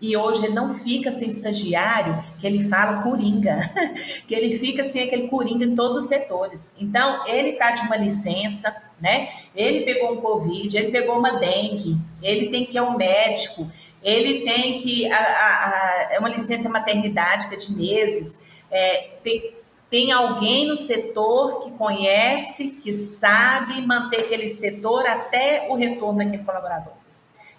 [0.00, 3.58] E hoje ele não fica sem estagiário, que ele fala coringa,
[4.28, 6.72] que ele fica sem aquele coringa em todos os setores.
[6.78, 9.32] Então, ele está de uma licença, né?
[9.54, 13.66] Ele pegou um Covid, ele pegou uma dengue, ele tem que ir ao médico,
[14.04, 15.10] ele tem que.
[15.10, 18.38] A, a, a, é uma licença maternidade que é de meses.
[18.70, 19.54] É, tem,
[19.90, 26.44] tem alguém no setor que conhece, que sabe manter aquele setor até o retorno daquele
[26.44, 26.92] colaborador.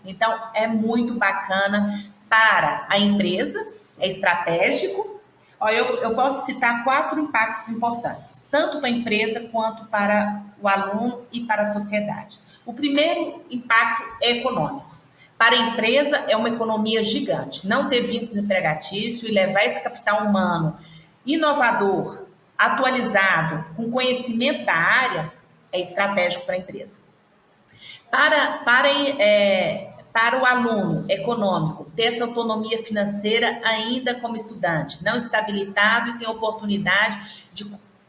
[0.06, 5.20] Então, é muito bacana para a empresa, é estratégico.
[5.62, 11.26] Eu, eu posso citar quatro impactos importantes, tanto para a empresa quanto para o aluno
[11.32, 12.38] e para a sociedade.
[12.66, 14.95] O primeiro impacto é econômico.
[15.38, 17.67] Para a empresa, é uma economia gigante.
[17.67, 20.77] Não ter vínculos empregatício e levar esse capital humano
[21.25, 22.27] inovador,
[22.57, 25.33] atualizado, com conhecimento da área,
[25.71, 27.01] é estratégico para a empresa.
[28.09, 35.17] Para, para, é, para o aluno econômico, ter essa autonomia financeira ainda como estudante, não
[35.17, 37.65] estabilizado e tem oportunidade de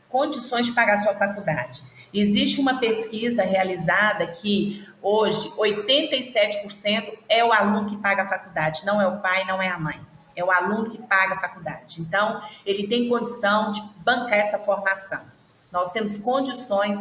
[0.09, 1.83] condições de pagar sua faculdade.
[2.15, 9.01] Existe uma pesquisa realizada que Hoje, 87% é o aluno que paga a faculdade, não
[9.01, 10.01] é o pai, não é a mãe.
[10.35, 12.03] é o aluno que paga a faculdade.
[12.03, 15.23] Então, ele tem condição de bancar essa formação.
[15.71, 16.99] Nós temos condições.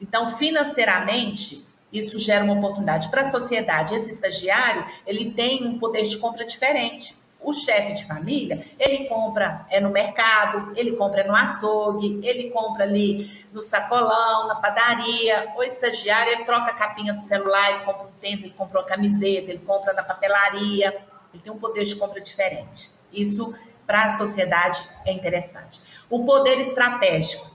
[0.00, 3.94] Então, financeiramente, isso gera uma oportunidade para a sociedade.
[3.94, 7.16] Esse estagiário, ele tem um poder de compra diferente.
[7.40, 12.84] O chefe de família, ele compra é no mercado, ele compra no açougue, ele compra
[12.84, 15.52] ali no sacolão, na padaria.
[15.56, 18.86] O estagiário, ele troca a capinha do celular, ele compra um tênis, ele compra uma
[18.86, 21.00] camiseta, ele compra na papelaria.
[21.32, 22.90] Ele tem um poder de compra diferente.
[23.12, 23.54] Isso,
[23.86, 25.80] para a sociedade, é interessante.
[26.10, 27.50] O poder estratégico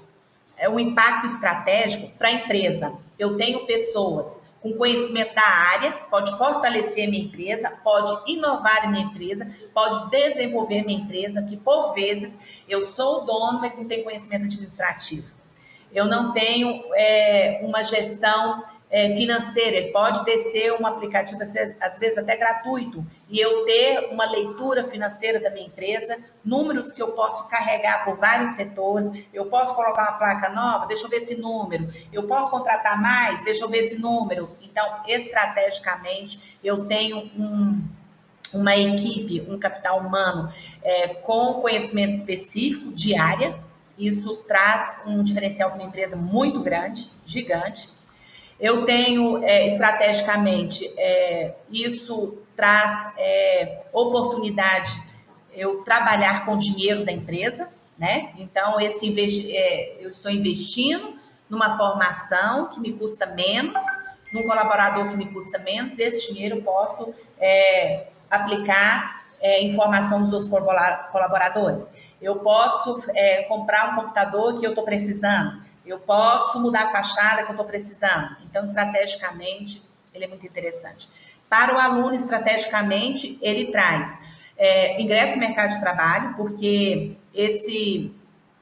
[0.58, 2.94] é o impacto estratégico para a empresa.
[3.18, 9.46] Eu tenho pessoas com conhecimento da área, pode fortalecer minha empresa, pode inovar minha empresa,
[9.74, 14.46] pode desenvolver minha empresa, que por vezes eu sou o dono, mas não tenho conhecimento
[14.46, 15.28] administrativo.
[15.92, 21.42] Eu não tenho é, uma gestão é, financeira, ele pode descer um aplicativo,
[21.82, 26.16] às vezes até gratuito, e eu ter uma leitura financeira da minha empresa,
[26.46, 31.06] números que eu posso carregar por vários setores, eu posso colocar uma placa nova, deixa
[31.06, 34.52] eu ver esse número, eu posso contratar mais, deixa eu ver esse número.
[34.62, 37.82] Então, estrategicamente, eu tenho um,
[38.54, 43.58] uma equipe, um capital humano é, com conhecimento específico de área,
[43.98, 48.03] isso traz um diferencial para uma empresa muito grande, gigante,
[48.64, 54.90] eu tenho é, estrategicamente, é, isso traz é, oportunidade
[55.52, 58.32] eu trabalhar com o dinheiro da empresa, né?
[58.38, 63.82] Então, esse investi é, eu estou investindo numa formação que me custa menos,
[64.34, 70.24] num colaborador que me custa menos, esse dinheiro eu posso é, aplicar é, em formação
[70.24, 70.50] dos outros
[71.12, 71.94] colaboradores.
[72.22, 73.04] Eu posso
[73.50, 77.66] comprar um computador que eu estou precisando eu posso mudar a fachada que eu estou
[77.66, 78.38] precisando.
[78.46, 79.82] Então, estrategicamente,
[80.14, 81.10] ele é muito interessante.
[81.50, 84.20] Para o aluno, estrategicamente, ele traz
[84.58, 88.16] é, ingresso no mercado de trabalho, porque esse,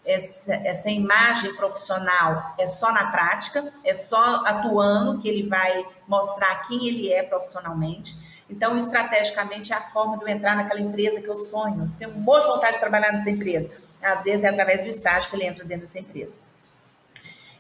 [0.06, 6.68] essa, essa imagem profissional é só na prática, é só atuando que ele vai mostrar
[6.68, 8.16] quem ele é profissionalmente.
[8.50, 11.90] Então, estrategicamente, é a forma de eu entrar naquela empresa que eu sonho.
[11.98, 13.72] Tenho um monte de vontade de trabalhar nessa empresa.
[14.02, 16.42] Às vezes é através do estágio que ele entra dentro dessa empresa.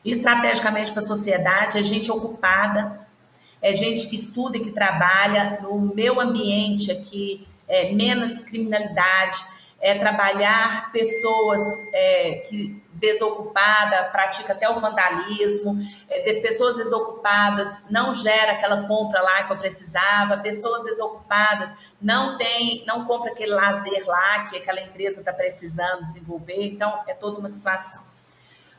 [0.04, 3.08] Estrategicamente para a sociedade, é gente ocupada,
[3.62, 9.38] é gente que estuda e que trabalha no meu ambiente aqui, é, menos criminalidade,
[9.80, 11.62] é trabalhar pessoas
[11.94, 15.78] é, que desocupada pratica até o vandalismo,
[16.08, 22.38] é, de pessoas desocupadas não gera aquela compra lá que eu precisava, pessoas desocupadas não
[22.38, 27.40] tem, não compra aquele lazer lá que aquela empresa está precisando desenvolver, então é toda
[27.40, 28.11] uma situação.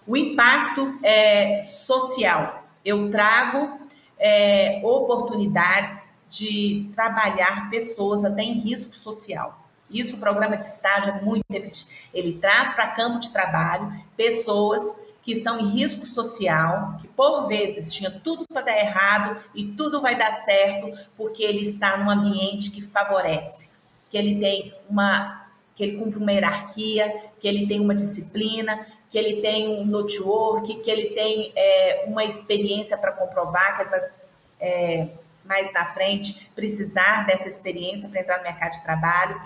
[0.06, 2.64] O impacto é, social.
[2.84, 3.78] Eu trago
[4.18, 9.62] é, oportunidades de trabalhar pessoas até em risco social.
[9.90, 12.08] Isso, o programa de estágio é muito eficiente.
[12.14, 17.94] Ele traz para campo de trabalho pessoas que estão em risco social, que por vezes
[17.94, 22.70] tinha tudo para dar errado e tudo vai dar certo porque ele está num ambiente
[22.70, 23.70] que favorece,
[24.10, 25.46] que ele tem uma,
[25.76, 30.74] que ele cumpre uma hierarquia, que ele tem uma disciplina, que ele tem um network,
[30.76, 34.10] que ele tem é, uma experiência para comprovar, que vai
[34.58, 35.08] é,
[35.44, 39.38] mais na frente precisar dessa experiência para entrar no mercado de trabalho.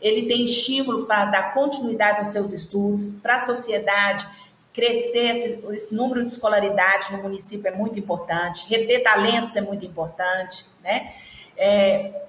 [0.00, 4.26] Ele tem estímulo para dar continuidade nos seus estudos, para a sociedade
[4.74, 9.86] crescer esse, esse, número de escolaridade no município é muito importante, reter talentos é muito
[9.86, 11.12] importante, né?
[11.56, 12.22] É,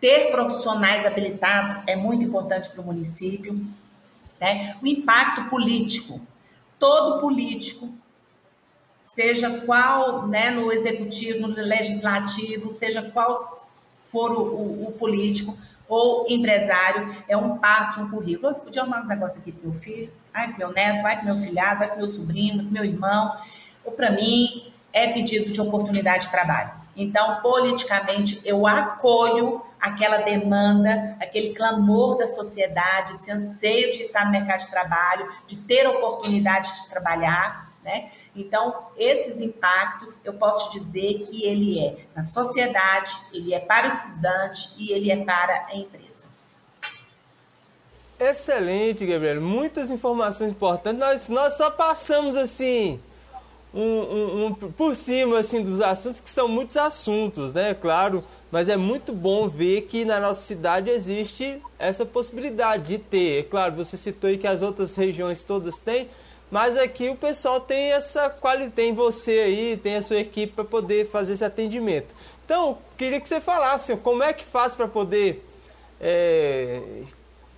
[0.00, 3.58] ter profissionais habilitados é muito importante para o município.
[4.40, 4.76] Né?
[4.82, 6.20] O impacto político.
[6.78, 7.92] Todo político,
[9.00, 13.36] seja qual, né, no executivo, no legislativo, seja qual
[14.06, 15.56] for o, o, o político
[15.88, 18.54] ou empresário, é um passo, um currículo.
[18.54, 21.24] Você podia arrumar um negócio aqui para meu filho, vai para meu neto, vai para
[21.24, 23.36] meu filhado, vai para meu sobrinho, para meu irmão,
[23.84, 26.70] ou para mim, é pedido de oportunidade de trabalho.
[26.94, 34.32] Então, politicamente, eu acolho aquela demanda, aquele clamor da sociedade, esse anseio de estar no
[34.32, 38.10] mercado de trabalho, de ter oportunidade de trabalhar, né?
[38.34, 43.90] Então, esses impactos, eu posso dizer que ele é na sociedade, ele é para o
[43.90, 46.08] estudante e ele é para a empresa.
[48.20, 49.40] Excelente, Gabriel.
[49.40, 50.98] Muitas informações importantes.
[50.98, 53.00] Nós, nós só passamos assim
[53.72, 57.74] um, um, um, por cima assim dos assuntos que são muitos assuntos, né?
[57.74, 63.40] Claro, mas é muito bom ver que na nossa cidade existe essa possibilidade de ter.
[63.40, 66.08] É claro, você citou aí que as outras regiões todas têm,
[66.50, 70.64] mas aqui o pessoal tem essa qualidade, tem você aí, tem a sua equipe para
[70.64, 72.14] poder fazer esse atendimento.
[72.44, 75.44] Então, queria que você falasse como é que faz para poder
[76.00, 76.80] é,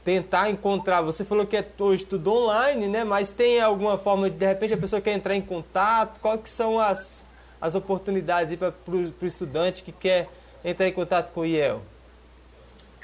[0.05, 1.03] tentar encontrar.
[1.03, 3.05] Você falou que é hoje tudo online, né?
[3.05, 6.20] Mas tem alguma forma de de repente a pessoa quer entrar em contato?
[6.20, 7.24] Quais que são as,
[7.61, 10.28] as oportunidades para o estudante que quer
[10.64, 11.82] entrar em contato com o IEL?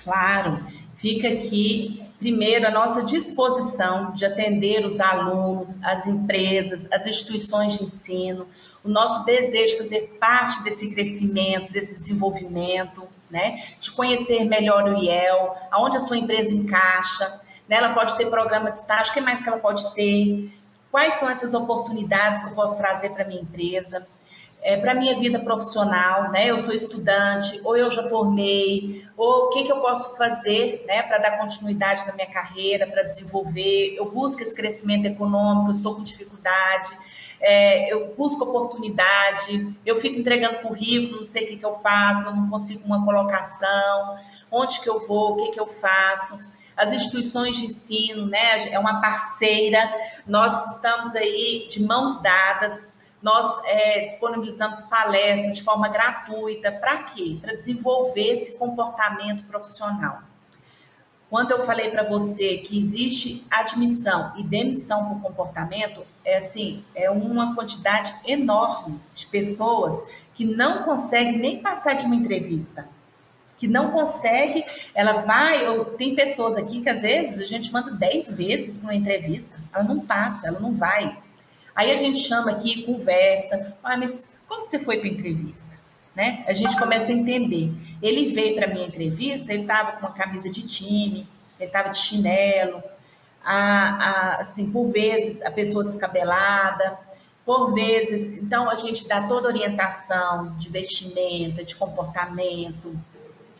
[0.02, 0.60] Claro,
[0.96, 7.84] fica aqui primeiro a nossa disposição de atender os alunos, as empresas, as instituições de
[7.84, 8.46] ensino,
[8.82, 13.64] o nosso desejo de fazer parte desse crescimento, desse desenvolvimento, né?
[13.80, 17.76] De conhecer melhor o IEL, aonde a sua empresa encaixa, né?
[17.76, 20.52] Ela pode ter programa de estágio, o que mais que ela pode ter?
[20.90, 24.06] Quais são essas oportunidades que eu posso trazer para minha empresa?
[24.68, 26.46] É, para minha vida profissional, né?
[26.50, 31.02] Eu sou estudante, ou eu já formei, ou o que, que eu posso fazer, né,
[31.02, 33.94] para dar continuidade na minha carreira, para desenvolver.
[33.96, 36.90] Eu busco esse crescimento econômico, eu estou com dificuldade
[37.40, 42.28] é, eu busco oportunidade, eu fico entregando currículo, não sei o que, que eu faço,
[42.28, 44.18] eu não consigo uma colocação,
[44.50, 46.38] onde que eu vou, o que, que eu faço.
[46.76, 49.90] As instituições de ensino, né, é uma parceira,
[50.26, 52.86] nós estamos aí de mãos dadas,
[53.26, 57.36] nós é, disponibilizamos palestras de forma gratuita, para quê?
[57.42, 60.20] Para desenvolver esse comportamento profissional.
[61.28, 67.10] Quando eu falei para você que existe admissão e demissão por comportamento, é assim, é
[67.10, 70.00] uma quantidade enorme de pessoas
[70.32, 72.88] que não conseguem nem passar de uma entrevista.
[73.58, 74.64] Que não consegue,
[74.94, 78.84] ela vai, ou tem pessoas aqui que às vezes a gente manda 10 vezes para
[78.84, 81.25] uma entrevista, ela não passa, ela não vai.
[81.76, 85.76] Aí a gente chama aqui, conversa, ah, mas como você foi para a entrevista?
[86.14, 86.42] Né?
[86.48, 87.70] A gente começa a entender.
[88.00, 91.28] Ele veio para minha entrevista, ele estava com uma camisa de time,
[91.60, 92.82] ele estava de chinelo,
[93.44, 96.98] a, a, assim, por vezes a pessoa descabelada,
[97.44, 102.98] por vezes, então a gente dá toda orientação de vestimenta, de comportamento,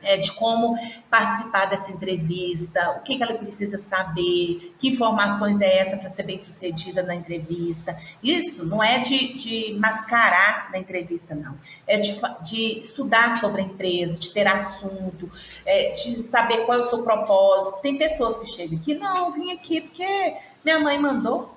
[0.07, 0.79] é, de como
[1.11, 6.23] participar dessa entrevista, o que, que ela precisa saber, que informações é essa para ser
[6.23, 7.99] bem sucedida na entrevista.
[8.23, 11.57] Isso não é de, de mascarar na entrevista, não.
[11.87, 15.31] É de, de, estudar sobre a empresa, de ter assunto,
[15.65, 17.81] é, de saber qual é o seu propósito.
[17.83, 21.57] Tem pessoas que chegam aqui, não, vim aqui porque minha mãe mandou.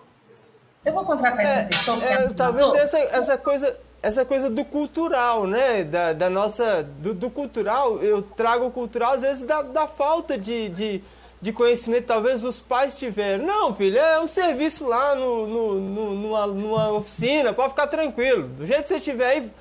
[0.84, 2.04] Eu vou contratar essa é, pessoa.
[2.04, 5.84] É, talvez essa, essa coisa essa coisa do cultural, né?
[5.84, 6.84] Da, da nossa.
[6.84, 11.04] Do, do, cultural, eu trago o cultural, às vezes, da, da falta de, de,
[11.42, 13.46] de, conhecimento, talvez os pais tiveram.
[13.46, 18.48] Não, filho, é um serviço lá no, no, no, numa, numa oficina, pode ficar tranquilo.
[18.48, 19.52] Do jeito que você tiver aí,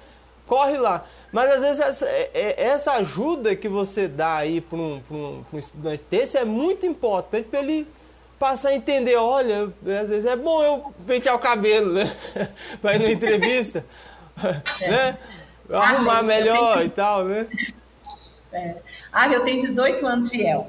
[0.47, 1.05] corre lá.
[1.33, 5.45] Mas às vezes essa, é, é, essa ajuda que você dá aí para um, um,
[5.53, 7.87] um estudante desse é muito importante para ele
[8.39, 9.65] passar a entender, olha,
[10.01, 12.17] às vezes é bom eu pentear o cabelo, né?
[12.81, 13.85] Vai numa entrevista.
[14.83, 14.89] É.
[14.91, 15.19] né?
[15.71, 16.87] Arrumar ah, melhor tenho...
[16.87, 17.47] e tal, né?
[18.53, 18.77] É.
[19.13, 20.67] Ah, eu tenho 18 anos de El.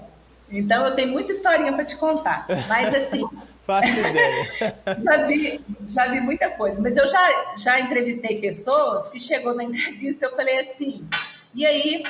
[0.51, 2.45] Então eu tenho muita historinha para te contar.
[2.67, 3.23] Mas assim.
[3.65, 4.75] Faço ideia.
[4.97, 6.81] já, vi, já vi muita coisa.
[6.81, 11.07] Mas eu já, já entrevistei pessoas que chegou na entrevista eu falei assim:
[11.53, 12.03] e aí,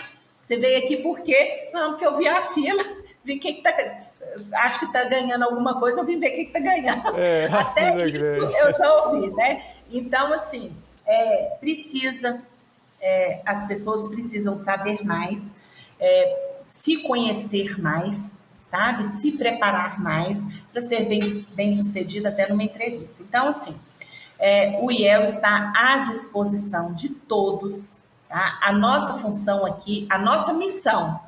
[0.43, 1.69] você veio aqui por quê?
[1.73, 2.83] Não, porque eu vi a fila,
[3.23, 3.73] vi quem que tá.
[4.53, 7.17] Acho que está ganhando alguma coisa, eu vim ver quem que está ganhando.
[7.17, 9.63] É, Até é isso eu já ouvi, né?
[9.91, 10.71] Então, assim,
[11.09, 12.43] é, precisa,
[13.01, 15.55] é, as pessoas precisam saber mais,
[15.99, 19.03] é, se conhecer mais, sabe?
[19.05, 20.39] Se preparar mais
[20.71, 23.23] para ser bem, bem sucedida até numa entrevista.
[23.23, 23.75] Então, assim,
[24.37, 27.97] é, o IEL está à disposição de todos.
[28.27, 28.59] Tá?
[28.61, 31.19] A nossa função aqui, a nossa missão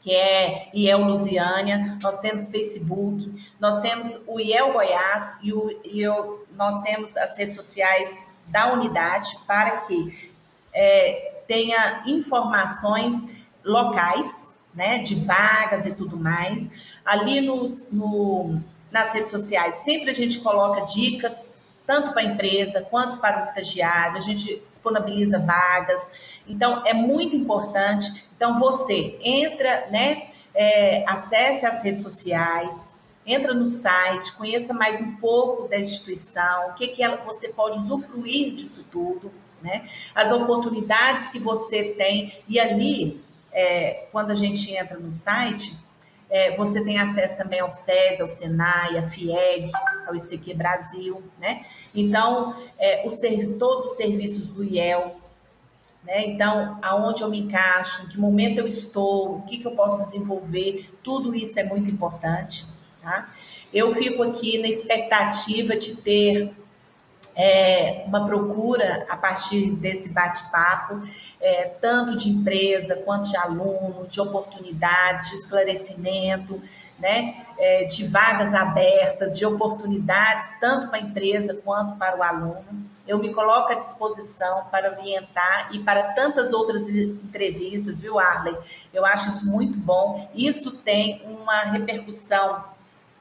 [0.00, 6.06] que é IEL Lusiânia, nós temos Facebook, nós temos o IEL Goiás e, o, e
[6.06, 8.16] o, nós temos as redes sociais
[8.46, 10.30] da unidade para que
[10.72, 13.28] é, tenha informações
[13.64, 16.70] locais, né, de vagas e tudo mais.
[17.04, 18.60] Ali nos, no,
[18.90, 21.54] nas redes sociais, sempre a gente coloca dicas,
[21.86, 26.00] tanto para a empresa quanto para o estagiário, a gente disponibiliza vagas.
[26.46, 28.26] Então, é muito importante.
[28.36, 32.94] Então, você entra, né, é, acesse as redes sociais,
[33.26, 37.78] entra no site, conheça mais um pouco da instituição, o que, que ela, você pode
[37.78, 39.88] usufruir disso tudo, né?
[40.14, 42.38] As oportunidades que você tem.
[42.46, 45.74] E ali, é, quando a gente entra no site,
[46.28, 49.70] é, você tem acesso também ao SES, ao SENAI, à FIEG,
[50.06, 51.64] ao ICQ Brasil, né?
[51.94, 53.18] Então, é, os,
[53.58, 55.16] todos os serviços do IEL,
[56.02, 56.26] né?
[56.26, 60.04] Então, aonde eu me encaixo, em que momento eu estou, o que, que eu posso
[60.04, 62.66] desenvolver, tudo isso é muito importante.
[63.00, 63.32] Tá?
[63.72, 66.52] Eu fico aqui na expectativa de ter
[67.36, 71.02] é, uma procura a partir desse bate-papo,
[71.40, 76.60] é, tanto de empresa quanto de aluno, de oportunidades, de esclarecimento,
[76.98, 82.64] né, é, de vagas abertas, de oportunidades, tanto para a empresa quanto para o aluno.
[83.06, 88.56] Eu me coloco à disposição para orientar e para tantas outras entrevistas, viu, Arley?
[88.94, 90.30] Eu acho isso muito bom.
[90.34, 92.64] Isso tem uma repercussão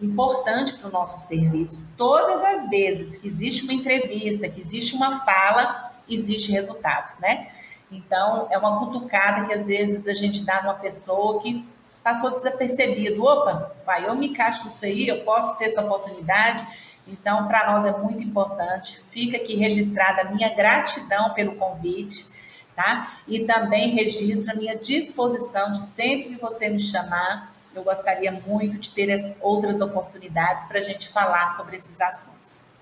[0.02, 1.88] importante para o nosso serviço.
[1.98, 7.50] Todas as vezes que existe uma entrevista, que existe uma fala, existe resultado, né?
[7.92, 11.66] Então, é uma cutucada que às vezes a gente dá numa pessoa que
[12.04, 13.24] passou desapercebido.
[13.24, 16.66] Opa, pai, eu me encaixo nisso aí, eu posso ter essa oportunidade.
[17.08, 19.00] Então, para nós é muito importante.
[19.12, 22.34] Fica aqui registrada a minha gratidão pelo convite,
[22.76, 23.20] tá?
[23.28, 28.78] E também registro a minha disposição de sempre que você me chamar, eu gostaria muito
[28.78, 32.74] de ter outras oportunidades para a gente falar sobre esses assuntos.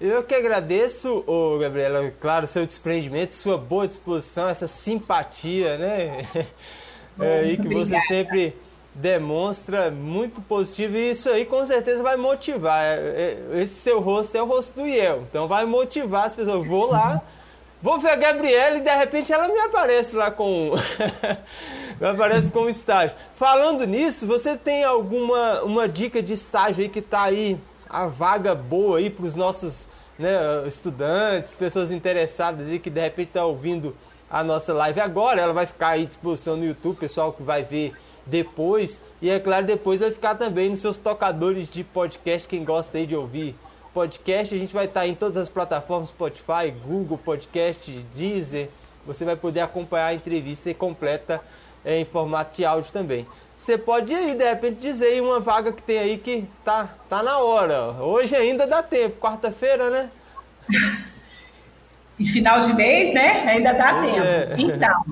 [0.00, 6.26] Eu que agradeço, ô Gabriela, claro, seu desprendimento, sua boa disposição, essa simpatia, né?
[7.20, 7.86] é, e que obrigada.
[7.86, 8.56] você sempre
[8.94, 12.82] demonstra muito positivo e isso aí com certeza vai motivar.
[12.82, 12.96] É,
[13.54, 16.66] é, esse seu rosto é o rosto do Iel, então vai motivar as pessoas.
[16.66, 17.20] Vou lá,
[17.82, 20.72] vou ver a Gabriela e de repente ela me aparece lá com.
[22.00, 23.16] me aparece com estágio.
[23.34, 27.58] Falando nisso, você tem alguma uma dica de estágio aí que está aí,
[27.88, 29.86] a vaga boa aí para os nossos
[30.18, 33.96] né, estudantes, pessoas interessadas aí que de repente estão tá ouvindo
[34.30, 37.64] a nossa live agora, ela vai ficar aí à disposição no YouTube, pessoal que vai
[37.64, 37.92] ver
[38.24, 39.00] depois.
[39.20, 43.06] E é claro, depois vai ficar também nos seus tocadores de podcast, quem gosta aí
[43.06, 43.56] de ouvir
[43.92, 44.54] podcast.
[44.54, 48.68] A gente vai estar em todas as plataformas, Spotify, Google Podcast, Deezer.
[49.06, 51.40] Você vai poder acompanhar a entrevista completa
[51.84, 53.26] é, em formato de áudio também.
[53.56, 57.22] Você pode aí, de repente, dizer aí uma vaga que tem aí que tá, tá
[57.22, 57.92] na hora.
[58.00, 60.10] Hoje ainda dá tempo, quarta-feira, né?
[62.18, 63.48] E final de mês, né?
[63.48, 64.26] Ainda dá pois tempo.
[64.26, 64.54] É.
[64.58, 65.06] Então,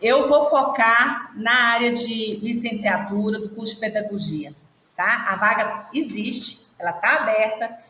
[0.00, 4.54] eu vou focar na área de licenciatura do curso de pedagogia,
[4.96, 5.26] tá?
[5.28, 7.81] A vaga existe, ela está aberta.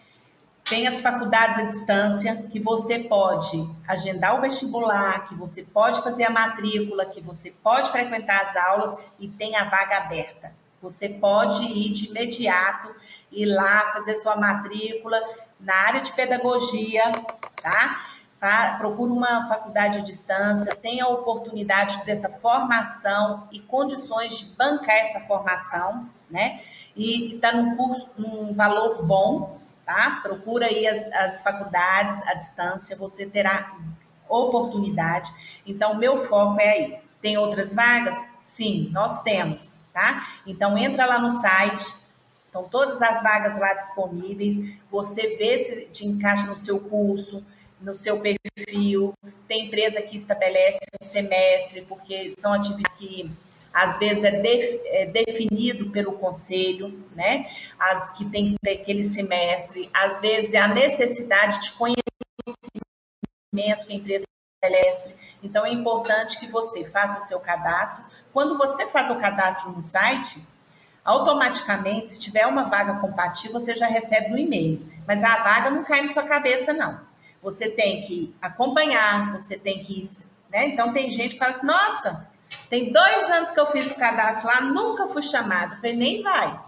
[0.64, 6.24] Tem as faculdades à distância que você pode agendar o vestibular, que você pode fazer
[6.24, 10.52] a matrícula, que você pode frequentar as aulas e tem a vaga aberta.
[10.80, 12.94] Você pode ir de imediato
[13.30, 15.20] ir lá fazer sua matrícula
[15.60, 17.12] na área de pedagogia,
[17.62, 18.08] tá?
[18.78, 25.20] procure uma faculdade à distância, tenha a oportunidade dessa formação e condições de bancar essa
[25.20, 26.60] formação, né?
[26.96, 30.20] E está num curso, num valor bom, tá?
[30.22, 33.76] Procura aí as, as faculdades à distância, você terá
[34.28, 35.30] oportunidade.
[35.66, 36.98] Então, meu foco é aí.
[37.20, 38.16] Tem outras vagas?
[38.40, 40.28] Sim, nós temos, tá?
[40.46, 41.86] Então, entra lá no site,
[42.46, 47.44] estão todas as vagas lá disponíveis, você vê se te encaixa no seu curso,
[47.80, 49.14] no seu perfil.
[49.46, 53.30] Tem empresa que estabelece um semestre, porque são atividades que
[53.72, 57.50] às vezes é, de, é, definido pelo conselho, né?
[57.78, 62.00] As que tem aquele semestre, às vezes é a necessidade de conhecimento
[63.86, 64.24] que a empresa
[64.56, 65.14] estabelece.
[65.42, 68.04] Então é importante que você faça o seu cadastro.
[68.32, 70.42] Quando você faz o cadastro no site,
[71.04, 74.90] automaticamente, se tiver uma vaga compatível, você já recebe no e-mail.
[75.06, 77.12] Mas a vaga não cai na sua cabeça, não
[77.42, 80.08] você tem que acompanhar, você tem que.
[80.48, 80.68] Né?
[80.68, 82.30] Então, tem gente que fala assim: nossa,
[82.72, 85.76] tem dois anos que eu fiz o cadastro lá, nunca fui chamado.
[85.76, 86.58] Falei, nem vai.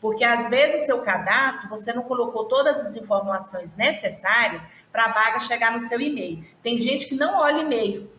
[0.00, 5.12] Porque às vezes o seu cadastro, você não colocou todas as informações necessárias para a
[5.12, 6.42] vaga chegar no seu e-mail.
[6.62, 8.10] Tem gente que não olha e-mail,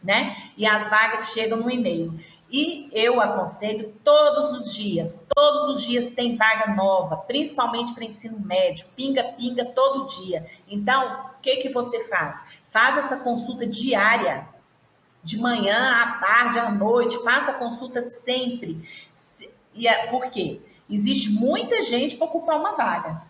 [0.00, 0.36] né?
[0.56, 2.16] E as vagas chegam no e-mail.
[2.48, 8.38] E eu aconselho todos os dias, todos os dias tem vaga nova, principalmente para ensino
[8.38, 10.46] médio, pinga, pinga todo dia.
[10.68, 12.40] Então, o que, que você faz?
[12.70, 14.46] Faz essa consulta diária,
[15.22, 18.82] de manhã, à tarde, à noite, faça consulta sempre.
[19.74, 20.60] E é, por quê?
[20.90, 23.22] Existe muita gente para ocupar uma vaga.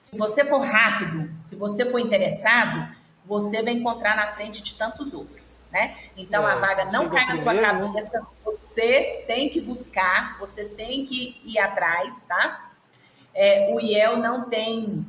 [0.00, 2.94] Se você for rápido, se você for interessado,
[3.24, 5.96] você vai encontrar na frente de tantos outros, né?
[6.16, 7.62] Então é, a vaga não cai na sua né?
[7.62, 8.26] cabeça, né?
[8.44, 12.70] você tem que buscar, você tem que ir atrás, tá?
[13.34, 15.04] É, o IEL não tem.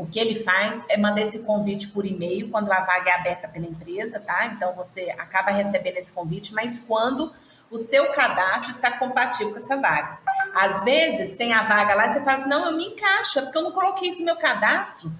[0.00, 3.46] O que ele faz é mandar esse convite por e-mail quando a vaga é aberta
[3.46, 4.46] pela empresa, tá?
[4.46, 7.30] Então você acaba recebendo esse convite, mas quando
[7.70, 10.18] o seu cadastro está compatível com essa vaga.
[10.54, 13.42] Às vezes tem a vaga lá e você fala assim, não, eu me encaixo, é
[13.42, 15.12] porque eu não coloquei isso no meu cadastro.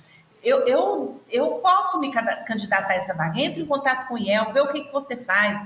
[0.43, 3.39] Eu, eu, eu posso me candidatar a essa vaga.
[3.39, 5.61] Entre em contato com o IEL, vê o que, que você faz.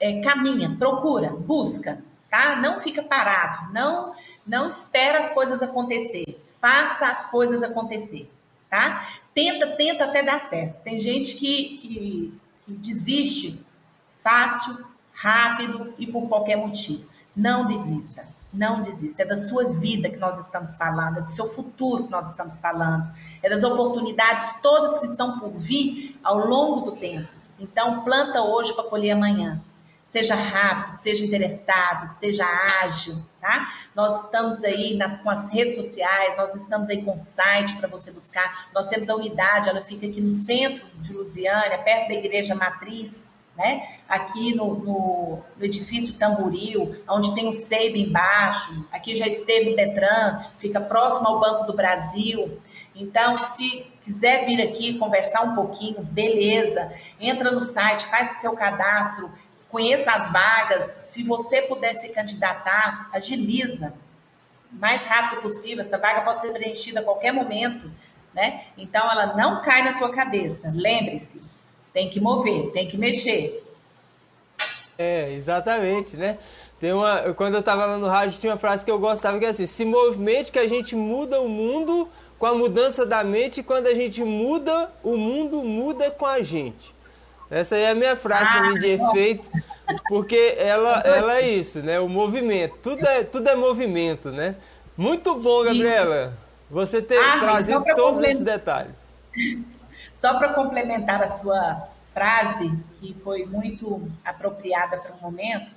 [0.00, 2.56] É, caminha, procura, busca, tá?
[2.56, 4.12] Não fica parado, não,
[4.44, 6.44] não espera as coisas acontecer.
[6.64, 8.32] Faça as coisas acontecer,
[8.70, 9.06] tá?
[9.34, 10.82] Tenta, tenta até dar certo.
[10.82, 13.62] Tem gente que, que, que desiste
[14.22, 14.82] fácil,
[15.12, 17.06] rápido e por qualquer motivo.
[17.36, 18.26] Não desista.
[18.50, 19.24] Não desista.
[19.24, 22.58] É da sua vida que nós estamos falando, é do seu futuro que nós estamos
[22.62, 23.12] falando,
[23.42, 27.28] é das oportunidades todas que estão por vir ao longo do tempo.
[27.60, 29.60] Então, planta hoje para colher amanhã.
[30.14, 32.46] Seja rápido, seja interessado, seja
[32.84, 33.74] ágil, tá?
[33.96, 37.88] Nós estamos aí nas, com as redes sociais, nós estamos aí com o site para
[37.88, 38.68] você buscar.
[38.72, 43.32] Nós temos a unidade, ela fica aqui no centro de Lusiânia, perto da Igreja Matriz,
[43.56, 43.88] né?
[44.08, 49.76] Aqui no, no, no, edifício Tamboril, onde tem o SEIB embaixo, aqui já esteve o
[49.76, 52.60] Detran, fica próximo ao Banco do Brasil.
[52.94, 58.54] Então, se quiser vir aqui conversar um pouquinho, beleza, entra no site, faz o seu
[58.54, 59.32] cadastro,
[59.74, 60.84] conheça as vagas.
[61.08, 63.92] Se você puder se candidatar, agiliza
[64.72, 65.82] o mais rápido possível.
[65.82, 67.90] Essa vaga pode ser preenchida a qualquer momento,
[68.32, 68.66] né?
[68.78, 70.72] Então, ela não cai na sua cabeça.
[70.72, 71.42] Lembre-se,
[71.92, 73.64] tem que mover, tem que mexer.
[74.96, 76.38] É, exatamente, né?
[76.78, 79.44] Tem uma, quando eu estava lá no rádio, tinha uma frase que eu gostava que
[79.44, 83.58] é assim: se movimente que a gente muda o mundo com a mudança da mente,
[83.58, 86.93] e quando a gente muda, o mundo muda com a gente.
[87.50, 89.50] Essa aí é a minha frase ah, também de efeito,
[90.08, 92.00] porque ela, ela é isso, né?
[92.00, 92.76] O movimento.
[92.82, 94.54] Tudo é, tudo é movimento, né?
[94.96, 96.34] Muito bom, Gabriela,
[96.70, 98.94] você ter ah, trazido todos esses detalhes.
[100.14, 105.70] Só para complementar a sua frase, que foi muito apropriada para o momento,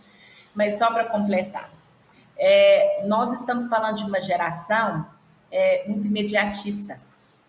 [0.55, 1.69] mas só para completar.
[2.37, 5.05] É, nós estamos falando de uma geração
[5.51, 6.99] é, muito imediatista,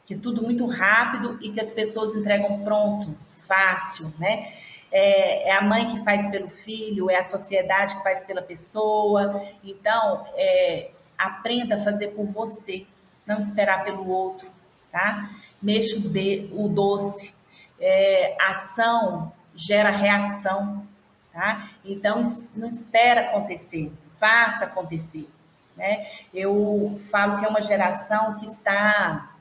[0.06, 3.14] que é tudo muito rápido e que as pessoas entregam pronto,
[3.48, 4.52] fácil, né?
[4.90, 9.42] É, é, a mãe que faz pelo filho, é a sociedade que faz pela pessoa.
[9.64, 12.86] Então, é, aprenda a fazer por você,
[13.26, 14.48] não esperar pelo outro,
[14.92, 15.30] tá?
[15.60, 17.36] mexa o, de, o doce.
[17.80, 20.84] É, ação gera reação,
[21.32, 21.68] tá?
[21.84, 22.20] Então,
[22.56, 25.28] não espera acontecer, faça acontecer.
[25.76, 26.08] Né?
[26.34, 29.32] Eu falo que é uma geração que está.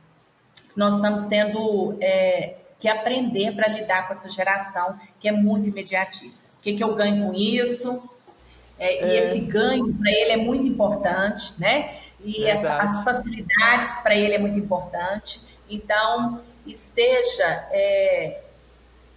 [0.75, 6.47] Nós estamos tendo é, que aprender para lidar com essa geração que é muito imediatista.
[6.59, 8.01] O que, que eu ganho com isso?
[8.77, 9.07] É, é.
[9.07, 11.97] E esse ganho para ele é muito importante, né?
[12.23, 15.41] E essa, as facilidades para ele é muito importante.
[15.69, 18.41] Então, esteja é,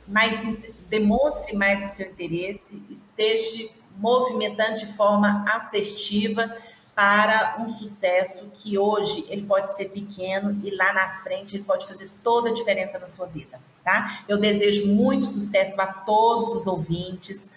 [0.07, 0.59] mais,
[0.89, 6.57] demonstre mais o seu interesse, esteja movimentando de forma assertiva
[7.01, 11.89] para um sucesso que hoje ele pode ser pequeno e lá na frente ele pode
[11.89, 14.21] fazer toda a diferença na sua vida, tá?
[14.29, 17.51] Eu desejo muito sucesso a todos os ouvintes.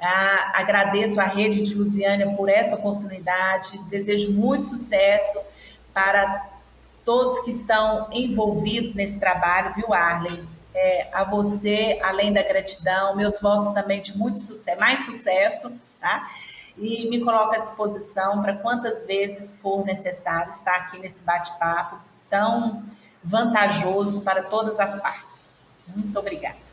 [0.00, 3.78] Ah, agradeço a Rede de Lusiânia por essa oportunidade.
[3.90, 5.40] Desejo muito sucesso
[5.92, 6.48] para
[7.04, 10.48] todos que estão envolvidos nesse trabalho, viu, Arlen?
[10.74, 15.70] É, a você, além da gratidão, meus votos também de muito sucesso, mais sucesso,
[16.00, 16.30] tá?
[16.78, 21.96] E me coloco à disposição para quantas vezes for necessário estar aqui nesse bate-papo
[22.28, 22.82] tão
[23.24, 25.50] vantajoso para todas as partes.
[25.88, 26.66] Muito obrigada.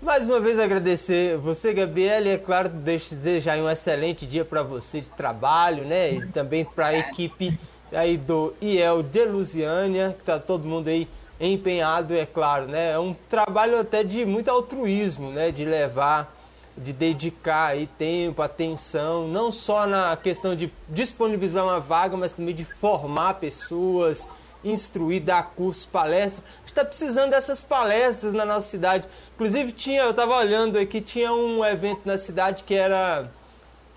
[0.00, 5.00] Mais uma vez agradecer você, Gabriela, e é claro, desejar um excelente dia para você
[5.00, 6.14] de trabalho, né?
[6.14, 7.56] E também para a equipe
[7.92, 11.08] aí do IEL de Lusiânia, que tá todo mundo aí
[11.40, 12.92] empenhado, é claro, né?
[12.92, 15.52] É um trabalho até de muito altruísmo, né?
[15.52, 16.34] De levar,
[16.76, 22.54] de dedicar aí tempo, atenção, não só na questão de disponibilizar uma vaga, mas também
[22.54, 24.28] de formar pessoas,
[24.64, 26.44] instruir, dar cursos, palestras.
[26.44, 29.06] A gente está precisando dessas palestras na nossa cidade.
[29.34, 33.28] Inclusive tinha, eu estava olhando aqui, tinha um evento na cidade que era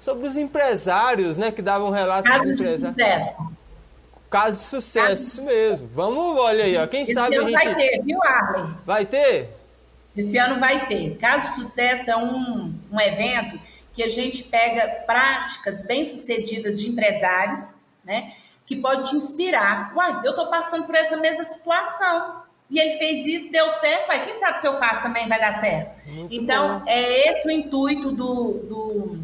[0.01, 2.95] sobre os empresários, né, que davam relatos Caso dos empresários.
[2.95, 3.55] De sucesso.
[4.29, 5.89] Caso de sucesso, Caso isso mesmo.
[5.95, 6.85] Vamos, olha aí, ó.
[6.87, 7.53] Quem Esse sabe a gente...
[7.53, 8.65] vai ter, viu, Arley?
[8.85, 9.49] Vai ter?
[10.15, 11.17] Esse ano vai ter.
[11.17, 13.59] Caso de Sucesso é um, um evento
[13.93, 18.33] que a gente pega práticas bem-sucedidas de empresários, né?
[18.65, 19.93] Que pode te inspirar.
[19.95, 22.43] Uai, eu estou passando por essa mesma situação.
[22.69, 24.07] E ele fez isso, deu certo.
[24.09, 26.07] Uai, quem sabe se eu faço também vai dar certo?
[26.07, 26.85] Muito então, bom.
[26.87, 29.19] é esse o intuito do, do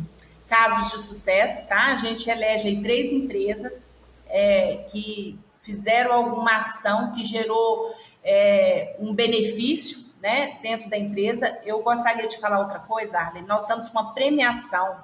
[0.48, 1.94] Casos de Sucesso, tá?
[1.94, 3.86] A gente elege aí três empresas
[4.30, 7.94] é, que fizeram alguma ação que gerou
[8.24, 11.60] é, um benefício né, dentro da empresa.
[11.66, 13.44] Eu gostaria de falar outra coisa, Arlen.
[13.44, 14.98] Nós estamos com uma premiação,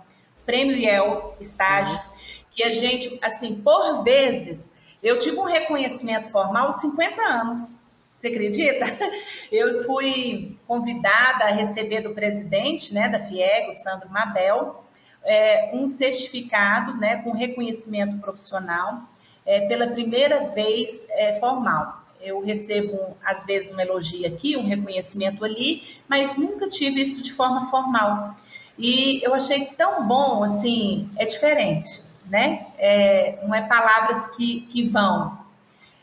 [0.46, 2.44] Prêmio IEL Estágio, uhum.
[2.52, 4.72] que a gente, assim, por vezes,
[5.02, 7.82] eu tive um reconhecimento formal aos 50 anos.
[8.18, 8.86] Você acredita?
[9.52, 14.84] Eu fui convidada a receber do presidente né, da FIEG, o Sandro Mabel,
[15.24, 19.02] é, um certificado né, com reconhecimento profissional
[19.46, 25.44] é, pela primeira vez é, formal eu recebo, às vezes, um elogio aqui, um reconhecimento
[25.46, 28.36] ali, mas nunca tive isso de forma formal.
[28.78, 32.68] E eu achei tão bom, assim, é diferente, né?
[32.78, 35.38] É, não é palavras que, que vão,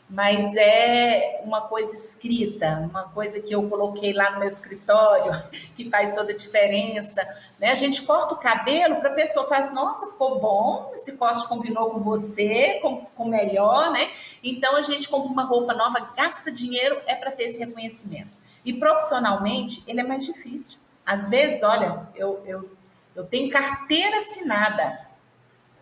[0.07, 5.43] mas é uma coisa escrita, uma coisa que eu coloquei lá no meu escritório,
[5.75, 7.21] que faz toda a diferença.
[7.59, 7.71] Né?
[7.71, 11.47] A gente corta o cabelo para a pessoa falar assim, nossa, ficou bom, esse corte
[11.47, 14.11] combinou com você, ficou melhor, né?
[14.43, 18.29] Então a gente compra uma roupa nova, gasta dinheiro, é para ter esse reconhecimento.
[18.63, 20.79] E profissionalmente, ele é mais difícil.
[21.03, 22.69] Às vezes, olha, eu, eu,
[23.15, 25.07] eu tenho carteira assinada,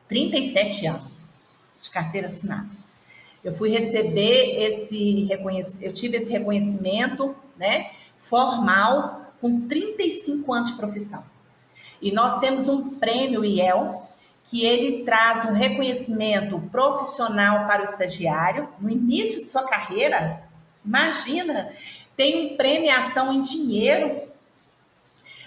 [0.08, 1.36] 37 anos
[1.82, 2.83] de carteira assinada
[3.44, 10.78] eu fui receber esse reconhecimento, eu tive esse reconhecimento, né, formal com 35 anos de
[10.78, 11.24] profissão.
[12.02, 14.10] E nós temos um prêmio IEL
[14.46, 20.44] que ele traz um reconhecimento profissional para o estagiário no início de sua carreira.
[20.86, 21.74] Imagina,
[22.16, 24.22] tem um premiação em dinheiro.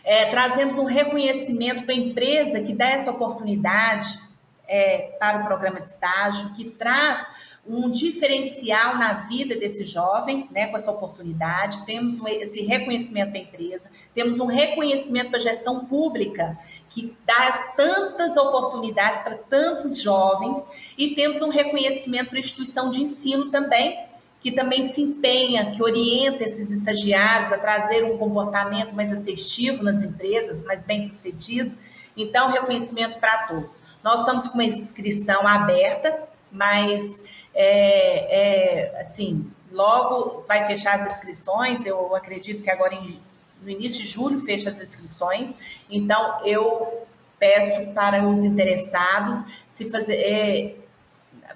[0.05, 4.19] É, trazemos um reconhecimento para a empresa que dá essa oportunidade
[4.67, 7.27] é, para o programa de estágio, que traz
[7.69, 11.85] um diferencial na vida desse jovem, né, com essa oportunidade.
[11.85, 19.23] Temos esse reconhecimento da empresa, temos um reconhecimento da gestão pública, que dá tantas oportunidades
[19.23, 20.59] para tantos jovens,
[20.97, 24.07] e temos um reconhecimento para a instituição de ensino também,
[24.41, 30.05] que também se empenha, que orienta esses estagiários a trazer um comportamento mais assertivo nas
[30.05, 31.77] empresas, mais bem sucedido.
[32.17, 33.77] Então, reconhecimento para todos.
[34.05, 37.25] Nós estamos com uma inscrição aberta, mas
[37.59, 43.19] é, é, assim, logo vai fechar as inscrições, eu acredito que agora em,
[43.63, 45.57] no início de julho fecha as inscrições,
[45.91, 47.07] então eu
[47.39, 49.39] peço para os interessados
[49.71, 50.77] se fazer, é,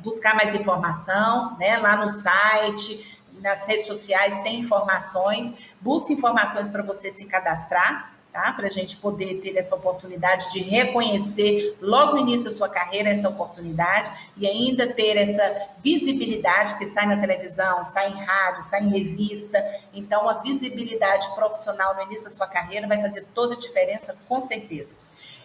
[0.00, 6.82] buscar mais informação, né, lá no site, nas redes sociais tem informações, busque informações para
[6.82, 8.52] você se cadastrar, tá?
[8.52, 13.10] Para a gente poder ter essa oportunidade de reconhecer logo no início da sua carreira
[13.10, 18.82] essa oportunidade e ainda ter essa visibilidade que sai na televisão, sai em rádio, sai
[18.82, 19.62] em revista.
[19.92, 24.40] Então, a visibilidade profissional no início da sua carreira vai fazer toda a diferença, com
[24.42, 24.94] certeza.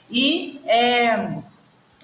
[0.10, 1.40] E é,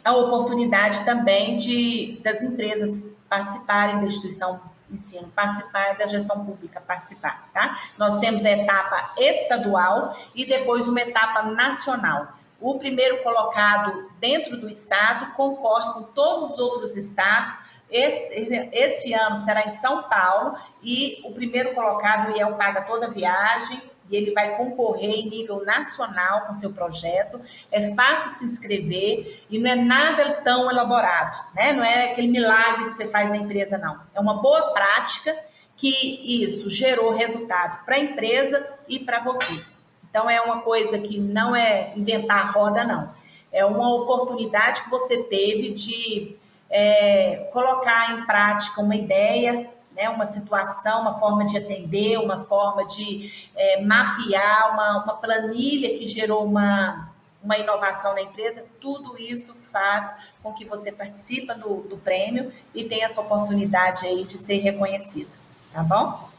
[0.03, 4.59] a oportunidade também de das empresas participarem da instituição
[4.91, 7.79] ensino participar da gestão pública participar, tá?
[7.97, 12.33] Nós temos a etapa estadual e depois uma etapa nacional.
[12.59, 17.57] O primeiro colocado dentro do estado concorre com todos os outros estados.
[17.89, 23.07] Esse, esse ano será em São Paulo e o primeiro colocado, o IEL paga toda
[23.07, 23.81] a viagem,
[24.11, 27.39] e ele vai concorrer em nível nacional com seu projeto.
[27.71, 31.71] É fácil se inscrever e não é nada tão elaborado, né?
[31.73, 33.99] Não é aquele milagre que você faz na empresa, não.
[34.13, 35.35] É uma boa prática
[35.77, 39.65] que isso gerou resultado para a empresa e para você.
[40.09, 43.09] Então é uma coisa que não é inventar a roda, não.
[43.51, 46.35] É uma oportunidade que você teve de
[46.69, 52.87] é, colocar em prática uma ideia né, uma situação, uma forma de atender, uma forma
[52.87, 57.09] de é, mapear, uma, uma planilha que gerou uma,
[57.43, 60.13] uma inovação na empresa, tudo isso faz
[60.43, 65.31] com que você participe do, do prêmio e tenha essa oportunidade aí de ser reconhecido,
[65.73, 66.29] tá bom?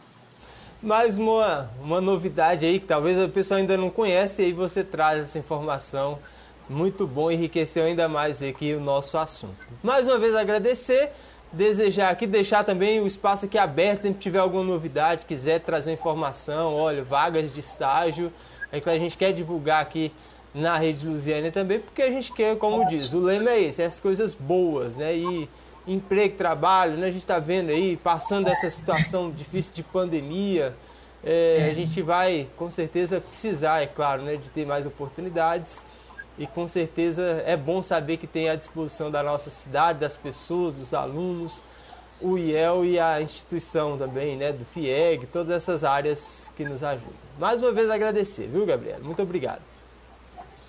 [0.82, 4.82] Mais uma, uma novidade aí que talvez a pessoa ainda não conhece e aí você
[4.82, 6.18] traz essa informação.
[6.68, 9.54] Muito bom, enriqueceu ainda mais aqui o nosso assunto.
[9.82, 11.12] Mais uma vez agradecer
[11.52, 16.74] desejar aqui, deixar também o espaço aqui aberto, se tiver alguma novidade, quiser trazer informação,
[16.74, 18.32] olha, vagas de estágio,
[18.72, 20.10] aí que a gente quer divulgar aqui
[20.54, 24.00] na Rede Lusiana também, porque a gente quer, como diz, o lema é esse, as
[24.00, 25.14] coisas boas, né?
[25.14, 25.48] E
[25.86, 27.06] emprego, trabalho, né?
[27.06, 30.74] A gente está vendo aí, passando essa situação difícil de pandemia,
[31.24, 35.84] é, a gente vai com certeza precisar, é claro, né, de ter mais oportunidades
[36.38, 40.74] e com certeza é bom saber que tem à disposição da nossa cidade, das pessoas,
[40.74, 41.60] dos alunos,
[42.20, 47.12] o IEL e a instituição também, né, do FIEG, todas essas áreas que nos ajudam.
[47.38, 49.00] Mais uma vez agradecer, viu, Gabriela?
[49.02, 49.60] Muito obrigado.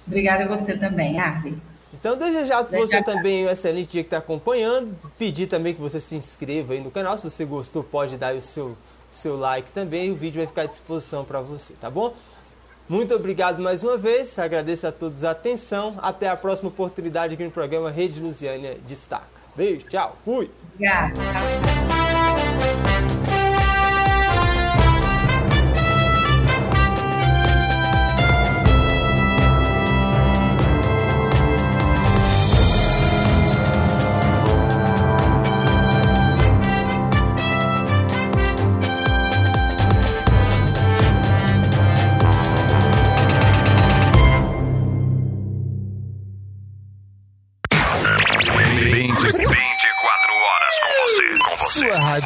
[0.05, 1.55] Obrigada a você também, Arley.
[1.93, 4.93] Então, desejar para você também um excelente dia que está acompanhando.
[5.17, 7.17] Pedir também que você se inscreva aí no canal.
[7.17, 8.75] Se você gostou, pode dar o seu,
[9.11, 10.11] seu like também.
[10.11, 12.13] O vídeo vai ficar à disposição para você, tá bom?
[12.87, 14.37] Muito obrigado mais uma vez.
[14.37, 15.95] Agradeço a todos a atenção.
[16.01, 19.25] Até a próxima oportunidade aqui no programa Rede Lusiânia Destaca.
[19.55, 20.49] Beijo, tchau, fui.
[20.73, 21.13] Obrigada.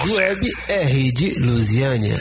[0.09, 2.17] Web é Rede Lusiânia.